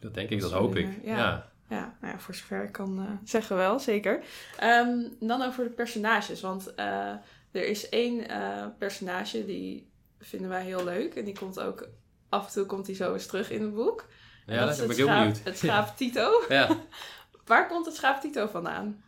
Dat 0.00 0.14
denk 0.14 0.30
ik, 0.30 0.40
dat 0.40 0.52
hoop 0.52 0.76
ik. 0.76 0.88
ja. 1.04 1.49
Ja. 1.70 1.96
nou 2.00 2.12
ja, 2.12 2.18
voor 2.18 2.34
zover 2.34 2.64
ik 2.64 2.72
kan 2.72 2.98
eh, 2.98 3.10
zeggen 3.24 3.56
wel, 3.56 3.78
zeker. 3.78 4.22
Ehm, 4.58 4.98
dan 5.20 5.42
over 5.42 5.64
de 5.64 5.70
personages. 5.70 6.40
Want 6.40 6.74
eh, 6.74 7.12
er 7.50 7.66
is 7.66 7.88
één 7.88 8.28
eh, 8.28 8.66
personage 8.78 9.44
die 9.44 9.90
vinden 10.18 10.48
wij 10.48 10.64
heel 10.64 10.84
leuk. 10.84 11.14
En 11.14 11.24
die 11.24 11.38
komt 11.38 11.60
ook... 11.60 11.88
Af 12.28 12.46
en 12.46 12.52
toe 12.52 12.66
komt 12.66 12.86
hij 12.86 12.96
zo 12.96 13.12
eens 13.12 13.26
terug 13.26 13.50
in 13.50 13.62
het 13.62 13.74
boek. 13.74 14.08
En 14.46 14.54
Ja, 14.54 14.60
dat 14.60 14.68
dat 14.68 14.78
is 14.78 14.80
ben 14.80 14.90
ik 14.90 14.96
heel 14.96 15.18
benieuwd. 15.18 15.40
Het 15.44 15.58
schaap 15.58 15.94
Tito. 15.96 16.42
Ja. 16.48 16.68
Waar 17.46 17.68
komt 17.68 17.86
het 17.86 17.94
schaap 17.94 18.20
Tito 18.20 18.46
vandaan? 18.46 19.02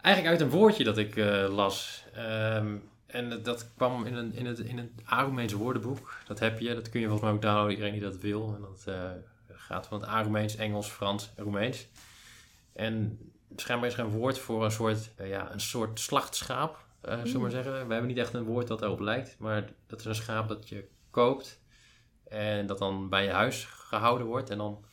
Eigenlijk 0.00 0.34
uit 0.34 0.50
een 0.50 0.58
woordje 0.58 0.84
dat 0.84 0.98
ik 0.98 1.16
las. 1.48 2.04
Ehm, 2.14 2.76
en 3.06 3.42
dat 3.42 3.72
kwam 3.76 4.06
in 4.06 4.14
een, 4.14 4.34
in 4.34 4.46
het, 4.46 4.58
in 4.58 4.94
Aromeens 5.04 5.52
woordenboek. 5.52 6.16
Dat 6.26 6.38
heb 6.38 6.58
je, 6.60 6.74
dat 6.74 6.88
kun 6.88 7.00
je 7.00 7.08
volgens 7.08 7.26
mij 7.26 7.36
ook 7.36 7.42
downloaden, 7.42 7.70
iedereen 7.70 7.92
die 7.92 8.02
dat 8.02 8.18
wil. 8.18 8.54
En 8.54 8.60
dat 8.60 8.94
gaat 9.66 9.86
van 9.86 10.04
het 10.34 10.56
Engels, 10.56 10.88
Frans 10.88 11.30
en 11.36 11.42
Roemeens. 11.44 11.86
En 12.72 13.18
schijnbaar 13.56 13.88
is 13.88 13.94
er 13.94 14.00
een 14.04 14.10
woord 14.10 14.38
voor 14.38 14.64
een 14.64 14.70
soort, 14.70 15.10
eh, 15.16 15.28
ja, 15.28 15.52
een 15.52 15.60
soort 15.60 16.00
slachtschaap, 16.00 16.84
eh 17.00 17.10
zullen 17.12 17.32
we 17.32 17.38
maar 17.38 17.46
Mm. 17.48 17.50
zeggen. 17.54 17.72
We 17.72 17.92
hebben 17.92 18.06
niet 18.06 18.18
echt 18.18 18.34
een 18.34 18.42
woord 18.44 18.66
dat 18.68 18.78
daarop 18.78 19.00
lijkt, 19.00 19.36
maar 19.38 19.68
dat 19.86 19.98
is 20.00 20.04
een 20.04 20.14
schaap 20.14 20.48
dat 20.48 20.68
je 20.68 20.88
koopt. 21.10 21.60
En 22.28 22.66
dat 22.66 22.78
dan 22.78 23.08
bij 23.08 23.24
je 23.24 23.30
huis 23.30 23.64
gehouden 23.64 24.26
wordt. 24.26 24.50
En 24.50 24.58
dan 24.58 24.84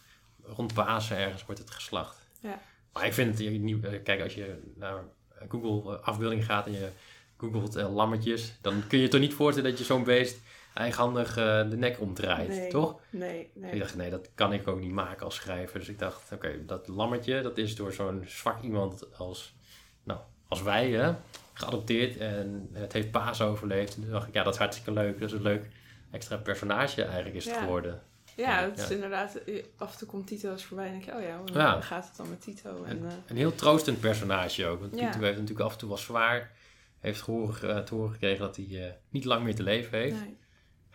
rond 0.43 0.73
Pasen 0.73 1.17
ergens 1.17 1.45
wordt 1.45 1.61
het 1.61 1.71
geslacht. 1.71 2.17
Ja. 2.39 2.59
Maar 2.93 3.05
ik 3.05 3.13
vind 3.13 3.37
het 3.39 3.59
niet... 3.61 3.83
eh, 3.85 4.03
Kijk, 4.03 4.21
als 4.21 4.33
je 4.33 4.71
naar 4.75 5.03
Google 5.49 5.97
afbeelding 5.97 6.45
gaat 6.45 6.65
en 6.65 6.71
je 6.71 6.89
googelt 7.37 7.73
lammetjes... 7.75 8.53
dan 8.61 8.87
kun 8.87 8.97
je 8.97 9.03
je 9.03 9.09
toch 9.09 9.19
niet 9.19 9.33
voorstellen 9.33 9.69
dat 9.69 9.79
je 9.79 9.85
zo'n 9.85 10.03
beest 10.03 10.39
eigenhandig 10.73 11.37
eh, 11.37 11.69
de 11.69 11.77
nek 11.77 11.99
omdraait, 11.99 12.47
Nee. 12.47 12.69
toch? 12.69 12.99
Nee, 13.09 13.51
nee. 13.53 13.71
Ik 13.71 13.79
dacht, 13.79 13.95
nee, 13.95 14.09
dat 14.09 14.29
kan 14.35 14.53
ik 14.53 14.67
ook 14.67 14.79
niet 14.79 14.91
maken 14.91 15.25
als 15.25 15.35
schrijver. 15.35 15.79
Dus 15.79 15.87
ik 15.89 15.99
dacht, 15.99 16.31
oké, 16.31 16.65
dat 16.65 16.87
lammetje, 16.87 17.41
dat 17.41 17.57
is 17.57 17.75
door 17.75 17.93
zo'n 17.93 18.23
zwak 18.27 18.61
iemand 18.61 19.17
als, 19.17 19.55
nou, 20.03 20.19
als 20.47 20.61
wij, 20.61 20.89
hè, 20.91 21.13
geadopteerd. 21.53 22.17
En 22.17 22.69
het 22.73 22.93
heeft 22.93 23.11
Paas 23.11 23.41
overleefd. 23.41 23.95
En 23.95 24.01
toen 24.01 24.11
dacht 24.11 24.27
ik, 24.27 24.33
ja, 24.33 24.43
dat 24.43 24.53
is 24.53 24.59
hartstikke 24.59 24.91
leuk. 24.91 25.19
Dat 25.19 25.29
is 25.29 25.35
een 25.35 25.41
leuk 25.41 25.67
extra 26.11 26.37
personage 26.37 27.03
eigenlijk 27.03 27.35
is 27.35 27.45
het 27.45 27.53
Ja. 27.55 27.61
geworden. 27.61 28.01
Ja, 28.35 28.61
het 28.63 28.77
is 28.79 28.89
inderdaad... 28.91 29.35
eh, 29.35 29.63
Af 29.77 29.91
en 29.91 29.97
toe 29.97 30.07
komt 30.07 30.27
Tito 30.27 30.51
eens 30.51 30.63
voorbij 30.65 30.85
en 30.85 30.91
denk 30.91 31.03
je... 31.05 31.13
Oh 31.15 31.21
ja, 31.21 31.37
hoe 31.37 31.51
Ja. 31.53 31.81
gaat 31.81 32.07
het 32.07 32.15
dan 32.17 32.29
met 32.29 32.41
Tito? 32.41 32.83
En, 32.83 33.05
eh, 33.05 33.11
Een 33.27 33.35
heel 33.37 33.55
troostend 33.55 33.99
personage 33.99 34.65
ook. 34.65 34.79
Want. 34.79 34.91
Tito 34.91 35.19
heeft 35.19 35.37
natuurlijk 35.39 35.59
af 35.59 35.71
en 35.71 35.77
toe 35.77 35.87
wel 35.89 35.97
zwaar. 35.97 36.51
Heeft 36.99 37.21
gehoor, 37.21 37.59
eh, 37.63 37.77
te 37.79 37.95
horen 37.95 38.11
gekregen 38.11 38.39
dat 38.39 38.55
hij 38.55 38.97
niet 39.09 39.25
lang 39.25 39.43
meer 39.43 39.55
te 39.55 39.63
leven 39.63 39.97
heeft. 39.97 40.19
nee. 40.19 40.37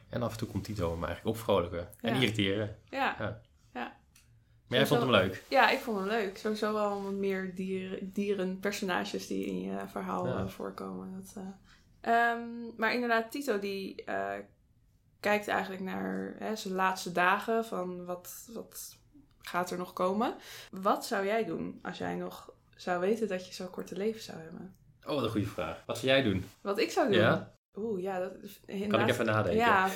En 0.08 0.22
af 0.22 0.32
en 0.32 0.38
toe 0.38 0.48
komt 0.48 0.64
Tito 0.64 0.90
hem 0.90 1.04
eigenlijk 1.04 1.36
opvrolijken 1.36 1.88
en 2.00 2.14
Ja. 2.14 2.20
irriteren. 2.20 2.76
Ja. 2.90 3.16
Ja. 3.18 3.40
ja. 3.72 3.96
Maar 4.66 4.78
jij 4.78 4.86
vond 4.86 5.00
hem 5.00 5.10
leuk. 5.10 5.44
Ja, 5.48 5.70
ik 5.70 5.78
vond 5.78 5.98
hem 5.98 6.06
leuk. 6.08 6.38
Sowieso 6.38 6.72
wel 6.72 7.02
wat 7.02 7.12
meer 7.12 7.54
dieren, 7.54 8.12
dierenpersonages 8.12 9.26
die 9.26 9.46
in 9.46 9.60
je 9.60 9.78
verhaal 9.86 10.26
Ja. 10.26 10.36
eh, 10.38 10.48
voorkomen. 10.48 11.12
Dat, 11.22 11.34
eh. 11.36 11.42
Ehm, 12.30 12.40
maar 12.76 12.94
inderdaad, 12.94 13.30
Tito 13.30 13.58
die 13.58 14.04
eh, 14.04 14.32
kijkt 15.20 15.48
eigenlijk 15.48 15.82
naar 15.82 16.34
hè, 16.38 16.56
zijn 16.56 16.74
laatste 16.74 17.12
dagen 17.12 17.64
van 17.64 18.04
wat, 18.04 18.48
wat 18.52 18.96
gaat 19.38 19.70
er 19.70 19.78
nog 19.78 19.92
komen. 19.92 20.34
Wat 20.70 21.06
zou 21.06 21.26
jij 21.26 21.44
doen 21.44 21.78
als 21.82 21.98
jij 21.98 22.14
nog 22.14 22.52
zou 22.76 23.00
weten 23.00 23.28
dat 23.28 23.46
je 23.46 23.54
zo'n 23.54 23.70
korte 23.70 23.96
leven 23.96 24.22
zou 24.22 24.38
hebben? 24.38 24.76
Oh, 25.06 25.14
wat 25.14 25.22
een 25.24 25.30
goede 25.30 25.46
vraag. 25.46 25.82
Wat 25.86 25.98
zou 25.98 26.12
jij 26.12 26.22
doen? 26.22 26.44
Wat 26.60 26.78
ik 26.78 26.90
zou 26.90 27.08
doen? 27.08 27.16
Ja? 27.20 27.54
Oeh, 27.76 28.02
ja. 28.02 28.18
Dat, 28.18 28.32
Kan 28.88 29.00
ik 29.00 29.08
even 29.08 29.26
nadenken? 29.26 29.56
Ja. 29.60 29.88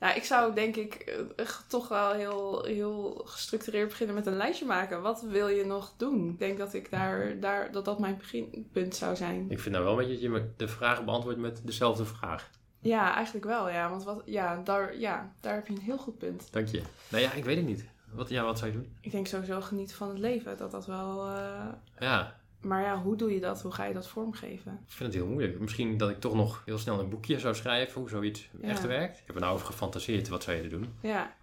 Nou, 0.00 0.16
ik 0.16 0.24
zou 0.24 0.54
denk 0.54 0.76
ik 0.76 0.94
eh, 1.36 1.46
toch 1.68 1.88
wel 1.88 2.12
heel, 2.12 2.64
heel 2.64 3.22
gestructureerd 3.24 3.88
beginnen 3.88 4.14
met 4.14 4.26
een 4.26 4.36
lijstje 4.36 4.66
maken. 4.66 5.02
Wat 5.02 5.22
wil 5.22 5.48
je 5.48 5.64
nog 5.64 5.94
doen? 5.96 6.28
Ik 6.28 6.38
denk 6.38 6.58
dat 6.58 6.74
ik 6.74 6.90
daar, 6.90 7.40
daar 7.40 7.72
dat, 7.72 7.84
dat 7.84 7.98
mijn 7.98 8.16
beginpunt 8.16 8.96
zou 8.96 9.16
zijn. 9.16 9.46
Ik 9.50 9.60
vind 9.60 9.74
nou 9.74 9.86
wel 9.86 9.98
een 10.00 10.06
beetje 10.08 10.28
dat 10.28 10.40
je 10.40 10.50
de 10.56 10.68
vraag 10.68 11.04
beantwoordt 11.04 11.38
met 11.38 11.60
dezelfde 11.64 12.04
vraag. 12.04 12.50
Ja, 12.80 13.14
eigenlijk 13.14 13.46
wel, 13.46 13.68
ja. 13.70 13.90
Want 13.90 14.04
wat, 14.04 14.22
ja, 14.24 14.60
daar, 14.64 14.98
ja, 14.98 15.32
daar 15.40 15.54
heb 15.54 15.66
je 15.66 15.72
een 15.74 15.80
heel 15.80 15.98
goed 15.98 16.18
punt. 16.18 16.48
Dank 16.52 16.68
je. 16.68 16.82
Nou 17.08 17.22
ja, 17.22 17.32
ik 17.32 17.44
weet 17.44 17.56
het 17.56 17.66
niet. 17.66 17.84
Wat, 18.12 18.28
ja, 18.28 18.44
wat 18.44 18.58
zou 18.58 18.70
je 18.70 18.76
doen? 18.76 18.96
Ik 19.00 19.10
denk 19.10 19.26
sowieso 19.26 19.60
genieten 19.60 19.96
van 19.96 20.08
het 20.08 20.18
leven. 20.18 20.56
Dat 20.56 20.70
dat 20.70 20.86
wel... 20.86 21.26
eh, 21.26 21.66
Ja, 21.98 22.36
Maar 22.68 22.82
ja, 22.82 23.02
hoe 23.02 23.16
doe 23.16 23.32
je 23.32 23.40
dat? 23.40 23.62
Hoe 23.62 23.72
ga 23.72 23.84
je 23.84 23.94
dat 23.94 24.08
vormgeven? 24.08 24.72
ik 24.86 24.92
vind 24.92 25.12
het 25.12 25.22
heel 25.22 25.30
moeilijk. 25.32 25.60
Misschien 25.60 25.96
dat 25.96 26.10
ik 26.10 26.20
toch 26.20 26.34
nog 26.34 26.62
heel 26.64 26.78
snel 26.78 27.00
een 27.00 27.08
boekje 27.08 27.38
zou 27.38 27.54
schrijven 27.54 28.00
hoe 28.00 28.08
zoiets 28.10 28.48
Ja. 28.62 28.68
echt 28.68 28.86
werkt. 28.86 29.18
Ik 29.18 29.26
heb 29.26 29.34
er 29.34 29.40
nou 29.40 29.54
over 29.54 29.66
gefantaseerd. 29.66 30.28
Wat 30.28 30.42
zou 30.42 30.56
je 30.56 30.62
er 30.62 30.68
doen? 30.68 30.94
Ja. 31.02 31.34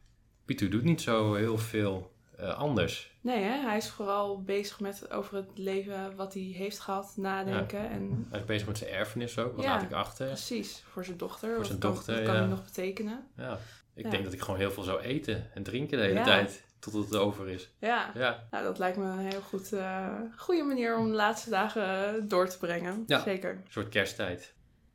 Pitu 0.45 0.69
doet 0.69 0.83
niet 0.83 1.01
zo 1.01 1.33
heel 1.33 1.57
veel 1.57 2.11
eh, 2.37 2.57
anders. 2.57 3.13
Nee, 3.21 3.43
hè? 3.43 3.59
hij 3.67 3.77
is 3.77 3.89
vooral 3.89 4.41
bezig 4.43 4.79
met 4.79 5.11
over 5.11 5.35
het 5.35 5.49
leven 5.55 6.15
wat 6.15 6.33
hij 6.33 6.43
heeft 6.43 6.79
gehad, 6.79 7.13
nadenken. 7.17 7.89
En 7.89 8.27
Hij 8.29 8.39
is 8.39 8.45
bezig 8.45 8.67
met 8.67 8.77
zijn 8.77 8.89
erfenis 8.91 9.39
ook. 9.39 9.55
Wat 9.55 9.65
Ja. 9.65 9.73
laat 9.73 9.81
ik 9.83 9.91
achter? 9.91 10.27
precies, 10.27 10.83
voor 10.91 11.05
zijn 11.05 11.17
dochter. 11.17 11.49
Voor 11.49 11.57
wat 11.57 11.67
zijn 11.67 11.79
kan, 11.79 11.91
dochter, 11.93 12.15
wat 12.15 12.23
kan 12.23 12.33
ja. 12.33 12.39
hij 12.39 12.49
nog 12.49 12.63
betekenen? 12.63 13.27
Ja. 13.37 13.57
Ik 13.93 14.11
denk 14.11 14.23
dat 14.23 14.33
ik 14.33 14.41
gewoon 14.41 14.59
heel 14.59 14.71
veel 14.71 14.83
zou 14.83 14.99
eten 15.01 15.51
en 15.53 15.63
drinken 15.63 15.97
de 15.97 16.03
hele 16.03 16.15
Ja. 16.19 16.23
tijd. 16.23 16.63
Totdat 16.91 17.03
het 17.03 17.15
over 17.19 17.49
is. 17.49 17.73
Ja. 17.79 18.11
Ja. 18.13 18.47
Nou, 18.51 18.63
dat 18.63 18.77
lijkt 18.79 18.97
me 18.97 19.03
een 19.05 19.17
heel 19.19 19.41
goed, 19.41 19.73
eh, 19.73 20.15
goede 20.37 20.63
manier 20.63 20.97
om 20.97 21.07
de 21.09 21.15
laatste 21.15 21.49
dagen 21.49 22.27
door 22.27 22.47
te 22.47 22.57
brengen. 22.57 23.03
Ja. 23.07 23.19
Zeker. 23.19 23.49
Een 23.51 23.65
soort 23.69 23.89
kersttijd. 23.89 24.53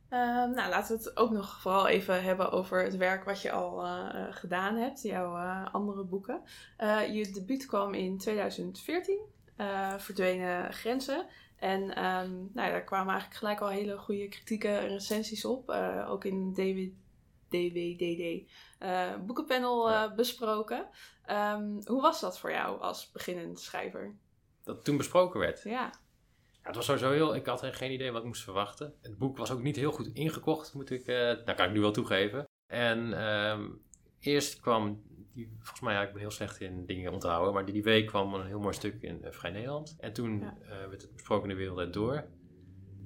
Ehm, 0.09 0.51
nou, 0.51 0.69
laten 0.69 0.97
we 0.97 1.03
het 1.03 1.17
ook 1.17 1.31
nog 1.31 1.61
vooral 1.61 1.87
even 1.87 2.23
hebben 2.23 2.51
over 2.51 2.83
het 2.83 2.97
werk 2.97 3.23
wat 3.23 3.41
je 3.41 3.51
al 3.51 3.83
eh, 3.85 4.09
eh, 4.13 4.27
gedaan 4.35 4.75
hebt. 4.75 5.01
Jouw 5.01 5.35
andere 5.71 6.03
boeken. 6.03 6.41
Je 7.11 7.29
debuut 7.33 7.65
kwam 7.65 7.93
in 7.93 8.17
2014. 8.17 9.19
eh, 9.55 9.93
Verdwenen 9.97 10.73
Grenzen. 10.73 11.25
En 11.59 11.95
ehm, 11.95 12.31
nou, 12.53 12.71
daar 12.71 12.83
kwamen 12.83 13.09
eigenlijk 13.11 13.39
gelijk 13.39 13.59
al 13.61 13.67
hele 13.67 13.97
goede 13.97 14.27
kritieken 14.27 14.79
en 14.79 14.87
recensies 14.87 15.45
op. 15.45 15.69
Ook 16.07 16.25
in 16.25 16.53
DW, 16.53 16.79
DWDD 17.49 18.49
boekenpanel 19.25 20.09
besproken. 20.15 20.87
Ehm, 21.31 21.81
hoe 21.85 22.01
was 22.01 22.19
dat 22.19 22.39
voor 22.39 22.51
jou 22.51 22.81
als 22.81 23.11
beginnend 23.11 23.59
schrijver? 23.59 24.15
Dat 24.63 24.83
toen 24.85 24.97
besproken 24.97 25.39
werd. 25.39 25.63
Ja, 25.63 25.71
Ja, 25.71 26.67
het 26.67 26.75
was 26.75 26.85
sowieso 26.85 27.11
heel... 27.11 27.35
Ik 27.35 27.45
had 27.45 27.63
geen 27.65 27.91
idee 27.91 28.11
wat 28.11 28.21
ik 28.21 28.27
moest 28.27 28.43
verwachten. 28.43 28.93
Het 29.01 29.17
boek 29.17 29.37
was 29.37 29.51
ook 29.51 29.61
niet 29.61 29.75
heel 29.75 29.91
goed 29.91 30.07
ingekocht, 30.13 30.73
moet 30.73 30.89
ik... 30.89 31.05
eh 31.05 31.45
dat 31.45 31.55
kan 31.55 31.65
ik 31.65 31.71
nu 31.73 31.79
wel 31.79 31.91
toegeven. 31.91 32.47
En 32.67 33.13
ehm, 33.13 33.69
eerst 34.19 34.59
kwam... 34.59 35.01
Die, 35.33 35.51
volgens 35.59 35.79
mij, 35.79 35.93
ja, 35.93 36.01
ik 36.01 36.11
ben 36.11 36.21
heel 36.21 36.31
slecht 36.31 36.59
in 36.59 36.85
dingen 36.85 37.11
onthouden. 37.13 37.53
Maar 37.53 37.65
die, 37.65 37.73
die 37.73 37.83
week 37.83 38.07
kwam 38.07 38.33
een 38.33 38.45
heel 38.45 38.59
mooi 38.59 38.73
stuk 38.73 39.01
in 39.01 39.23
eh, 39.23 39.31
Vrij 39.31 39.51
Nederland. 39.51 39.95
En 39.99 40.13
toen 40.13 40.39
Ja. 40.39 40.57
eh, 40.61 40.87
werd 40.87 41.01
het 41.01 41.13
besproken 41.13 41.49
in 41.49 41.55
de 41.57 41.63
wereld 41.63 41.93
door. 41.93 42.25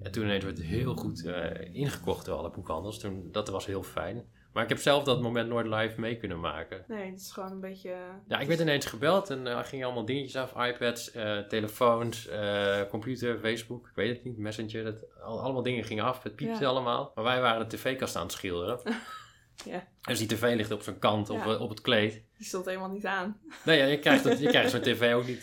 En 0.02 0.12
toen 0.12 0.24
ineens 0.24 0.44
werd 0.44 0.58
het 0.58 0.68
heel 0.68 0.96
goed 0.96 1.24
ingekocht 1.72 2.26
door 2.26 2.38
alle 2.38 2.52
boekhandels. 2.52 3.00
Toen, 3.00 3.32
dat 3.32 3.48
was 3.50 3.66
heel 3.66 3.84
fijn. 3.84 4.26
Maar 4.56 4.64
ik 4.64 4.70
heb 4.70 4.80
zelf 4.80 5.04
dat 5.04 5.22
moment 5.22 5.50
nooit 5.50 5.68
live 5.68 6.00
mee 6.00 6.18
kunnen 6.18 6.40
maken. 6.40 6.84
Nee, 6.88 7.12
het 7.12 7.20
is 7.20 7.32
gewoon 7.32 7.52
een 7.52 7.60
beetje... 7.60 7.96
Ja, 8.28 8.40
ik 8.40 8.48
werd 8.48 8.60
ineens 8.60 8.86
gebeld 8.86 9.30
en 9.30 9.46
uh, 9.46 9.64
gingen 9.64 9.86
allemaal 9.86 10.06
dingetjes 10.06 10.36
af. 10.36 10.68
iPads, 10.68 11.16
uh, 11.16 11.38
telefoons, 11.38 12.30
uh, 12.30 12.82
computer, 12.90 13.40
Facebook, 13.40 13.88
ik 13.88 13.96
weet 13.96 14.16
het 14.16 14.24
niet, 14.24 14.38
Messenger. 14.38 14.84
Dat, 14.84 15.06
al, 15.22 15.42
allemaal 15.42 15.64
dingen 15.64 15.84
gingen 15.84 16.04
af, 16.04 16.24
het 16.24 16.36
piepte 16.36 16.62
ja. 16.62 16.68
allemaal. 16.68 17.12
Maar 17.16 17.24
wij 17.24 17.42
waren 17.42 17.70
de 17.70 17.76
tv-kast 17.76 18.16
aan 18.16 18.24
het 18.24 18.32
schilderen. 18.32 18.80
ja. 19.72 19.88
Dus 20.02 20.20
die 20.20 20.28
tv 20.28 20.56
ligt 20.56 20.72
op 20.72 20.82
zo'n 20.82 21.00
kant 21.00 21.28
ja. 21.28 21.54
op, 21.54 21.60
op 21.60 21.70
het 21.70 21.82
kleed. 21.82 22.24
Die 22.38 22.48
stond 22.48 22.66
helemaal 22.66 22.90
niet 22.90 23.06
aan. 23.06 23.40
Nee, 23.66 23.78
ja, 23.78 23.86
je 23.86 24.00
krijgt, 24.00 24.40
je 24.40 24.48
krijgt 24.48 24.72
zo'n 24.72 24.82
tv 24.92 25.14
ook 25.14 25.28
niet 25.28 25.42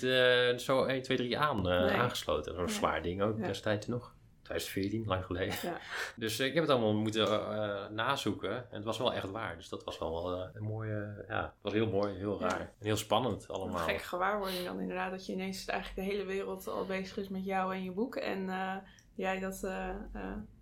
zo 0.62 0.84
1, 0.84 1.02
2, 1.02 1.16
3 1.16 1.38
aan, 1.38 1.62
nee. 1.62 1.90
aangesloten. 1.90 2.54
Zo'n 2.54 2.68
zwaar 2.68 3.02
ding 3.02 3.22
ook 3.22 3.36
destijds 3.46 3.86
nog. 3.86 4.14
2014, 4.42 5.04
lang 5.06 5.24
geleden. 5.24 5.54
Ja. 5.62 5.78
Dus 6.16 6.40
ik 6.40 6.54
heb 6.54 6.62
het 6.62 6.72
allemaal 6.72 6.94
moeten 6.94 7.28
uh, 7.28 7.88
nazoeken. 7.88 8.56
En 8.56 8.76
het 8.76 8.84
was 8.84 8.98
wel 8.98 9.12
echt 9.12 9.30
waar. 9.30 9.56
Dus 9.56 9.68
dat 9.68 9.84
was 9.84 9.98
wel 9.98 10.38
uh, 10.38 10.48
een 10.52 10.62
mooie... 10.62 11.24
Ja, 11.28 11.42
het 11.42 11.62
was 11.62 11.72
heel 11.72 11.90
mooi, 11.90 12.14
heel 12.14 12.40
raar. 12.40 12.58
Ja. 12.58 12.72
En 12.78 12.86
heel 12.86 12.96
spannend 12.96 13.48
allemaal. 13.48 13.78
Een 13.80 13.84
gekke 13.84 14.04
gewaarwording 14.04 14.64
dan 14.64 14.80
inderdaad. 14.80 15.10
Dat 15.10 15.26
je 15.26 15.32
ineens 15.32 15.64
eigenlijk 15.66 16.08
de 16.08 16.14
hele 16.14 16.24
wereld 16.24 16.68
al 16.68 16.86
bezig 16.86 17.16
is 17.16 17.28
met 17.28 17.44
jou 17.44 17.74
en 17.74 17.84
je 17.84 17.92
boek. 17.92 18.16
En 18.16 18.50
jij 19.14 19.40
dat... 19.40 19.60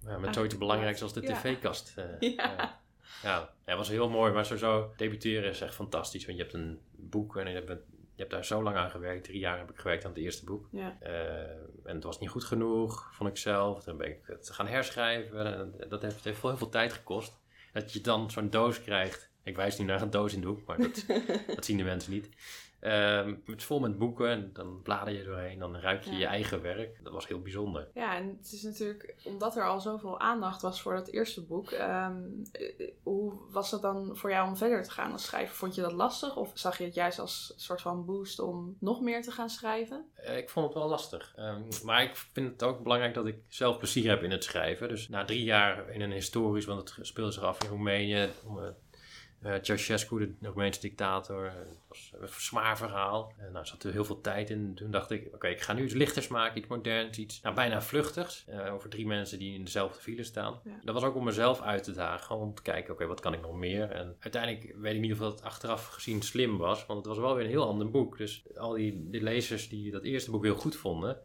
ja, 0.01 0.19
met 0.19 0.35
zoiets 0.35 0.59
belangrijks 0.59 1.03
als 1.03 1.13
de 1.13 1.21
tv-kast. 1.21 1.95
ja. 2.37 2.79
Ja, 3.23 3.51
het 3.65 3.77
was 3.77 3.89
heel 3.89 4.09
mooi. 4.09 4.33
Maar 4.33 4.45
sowieso 4.45 4.93
debuteren 4.97 5.51
is 5.51 5.61
echt 5.61 5.75
fantastisch. 5.75 6.27
Want 6.27 6.37
je 6.37 6.43
hebt 6.43 6.55
een 6.55 6.81
boek 6.97 7.37
en 7.37 7.51
je 7.51 7.65
bent 7.65 7.81
je 8.00 8.00
hebt 8.21 8.31
daar 8.31 8.45
zo 8.45 8.63
lang 8.63 8.77
aan 8.77 8.91
gewerkt. 8.91 9.25
Drie 9.25 9.39
jaar 9.39 9.59
heb 9.59 9.71
ik 9.71 9.77
gewerkt 9.77 10.05
aan 10.05 10.11
het 10.11 10.21
eerste 10.21 10.45
boek. 10.45 10.69
Ja. 10.73 10.99
Uh, 11.03 11.11
en 11.85 11.95
het 11.95 12.05
was 12.05 12.19
niet 12.19 12.29
goed 12.29 12.45
genoeg, 12.45 13.11
vond 13.15 13.31
ik 13.31 13.37
zelf. 13.37 13.85
Dan 13.85 13.97
ben 13.97 14.09
ik 14.09 14.19
het 14.23 14.51
gaan 14.51 14.67
herschrijven. 14.67 15.47
En 15.81 15.89
dat 15.89 16.03
heeft, 16.03 16.25
heeft 16.25 16.43
heel 16.43 16.57
veel 16.57 16.69
tijd 16.69 16.93
gekost. 16.93 17.39
Dat 17.73 17.93
je 17.93 18.01
dan 18.01 18.31
zo'n 18.31 18.51
doos 18.51 18.83
krijgt. 18.83 19.31
Ik 19.43 19.57
wijs 19.57 19.79
nu 19.79 19.85
naar 19.85 20.03
een 20.03 20.11
doos 20.11 20.35
in 20.35 20.41
de 20.41 20.47
hoek, 20.47 20.65
maar 20.67 20.79
dat, 20.79 21.05
dat 21.57 21.65
zien 21.65 21.77
de 21.77 21.85
mensen 21.85 22.13
niet. 22.13 22.29
Um, 22.83 23.43
het 23.47 23.59
is 23.59 23.65
vol 23.65 23.81
met 23.81 23.99
boeken 23.99 24.29
en 24.29 24.51
dan 24.53 24.83
blader 24.83 25.15
je 25.15 25.25
doorheen, 25.25 25.59
dan 25.59 25.77
ruik 25.77 26.05
je 26.05 26.11
ja. 26.11 26.19
je 26.19 26.27
eigen 26.27 26.63
werk. 26.63 27.01
Dat 27.03 27.13
was 27.13 27.29
heel 27.29 27.41
bijzonder. 27.41 27.89
Ja, 27.95 28.17
en 28.17 28.37
het 28.39 28.53
is 28.53 28.63
natuurlijk, 28.63 29.15
omdat 29.25 29.57
er 29.57 29.67
al 29.67 29.81
zoveel 29.81 30.21
aandacht 30.21 30.63
was 30.63 30.83
voor 30.83 30.95
dat 30.95 31.09
eerste 31.09 31.47
boek, 31.47 31.71
um, 31.71 32.43
hoe 33.03 33.33
was 33.51 33.71
het 33.71 33.83
dan 33.83 34.17
voor 34.17 34.31
jou 34.31 34.49
om 34.49 34.57
verder 34.57 34.83
te 34.83 34.91
gaan 34.91 35.13
als 35.13 35.25
schrijver? 35.25 35.55
Vond 35.55 35.75
je 35.75 35.81
dat 35.81 35.93
lastig 35.93 36.37
of 36.37 36.51
zag 36.55 36.79
je 36.79 36.85
het 36.85 36.95
juist 36.95 37.19
als 37.19 37.53
een 37.55 37.61
soort 37.61 37.81
van 37.81 38.05
boost 38.05 38.39
om 38.39 38.77
nog 38.79 39.01
meer 39.01 39.23
te 39.23 39.31
gaan 39.31 39.51
schrijven? 39.51 40.05
Uh, 40.25 40.37
ik 40.37 40.51
vond 40.51 40.67
het 40.67 40.75
wel 40.75 40.89
lastig. 40.89 41.35
Um, 41.39 41.67
maar 41.85 42.03
ik 42.03 42.17
vind 42.17 42.51
het 42.51 42.63
ook 42.63 42.83
belangrijk 42.83 43.15
dat 43.15 43.27
ik 43.27 43.39
zelf 43.49 43.79
plezier 43.79 44.09
heb 44.09 44.23
in 44.23 44.31
het 44.31 44.45
schrijven. 44.45 44.89
Dus 44.89 45.09
na 45.09 45.25
drie 45.25 45.45
jaar 45.45 45.91
in 45.91 46.01
een 46.01 46.13
historisch, 46.13 46.65
want 46.65 46.95
het 46.97 47.07
speelde 47.07 47.33
zich 47.33 47.43
af 47.43 47.63
in 47.63 47.69
Roemenië. 47.69 48.29
Uh, 49.47 49.55
Ceausescu, 49.63 50.37
de 50.39 50.49
Roemeense 50.49 50.81
dictator, 50.81 51.45
uh, 51.45 51.53
was 51.89 52.13
een 52.21 52.29
zwaar 52.29 52.77
verhaal. 52.77 53.33
En 53.37 53.53
nou 53.53 53.67
zat 53.67 53.83
er 53.83 53.93
heel 53.93 54.05
veel 54.05 54.21
tijd 54.21 54.51
in. 54.51 54.75
Toen 54.75 54.91
dacht 54.91 55.11
ik, 55.11 55.35
oké, 55.35 55.49
ik 55.49 55.61
ga 55.61 55.73
nu 55.73 55.85
iets 55.85 55.95
lichters 55.95 56.29
maken, 56.29 56.59
iets 56.59 56.67
moderns, 56.67 57.19
iets 57.19 57.41
nou, 57.41 57.55
bijna 57.55 57.83
vluchtigs. 57.83 58.47
Over 58.71 58.89
drie 58.89 59.07
mensen 59.07 59.39
die 59.39 59.55
in 59.55 59.65
dezelfde 59.65 60.01
file 60.01 60.25
staan. 60.25 60.61
Ja. 60.65 60.81
Dat 60.85 60.95
was 60.95 61.05
ook 61.05 61.15
om 61.15 61.25
mezelf 61.25 61.61
uit 61.61 61.85
te 61.85 61.93
dagen, 61.93 62.37
om 62.37 62.55
te 62.55 62.63
kijken, 62.63 62.95
oké, 62.95 63.07
wat 63.07 63.21
kan 63.21 63.33
ik 63.33 63.41
nog 63.41 63.55
meer? 63.55 63.91
En 63.91 64.17
uiteindelijk 64.19 64.75
weet 64.77 64.95
ik 64.95 65.01
niet 65.01 65.13
of 65.13 65.19
dat 65.19 65.43
achteraf 65.43 65.87
gezien 65.87 66.23
slim 66.23 66.57
was, 66.59 66.87
want 66.87 66.99
het 66.99 67.09
was 67.09 67.19
wel 67.19 67.35
weer 67.35 67.45
een 67.45 67.51
heel 67.51 67.69
ander 67.69 67.91
boek. 67.91 68.19
Dus 68.19 68.45
al 68.57 68.73
die, 68.73 69.11
die 69.11 69.23
lezers 69.23 69.69
die 69.69 69.91
dat 69.91 70.03
eerste 70.03 70.31
boek 70.31 70.45
heel 70.45 70.55
goed 70.55 70.77
vonden, 70.77 71.19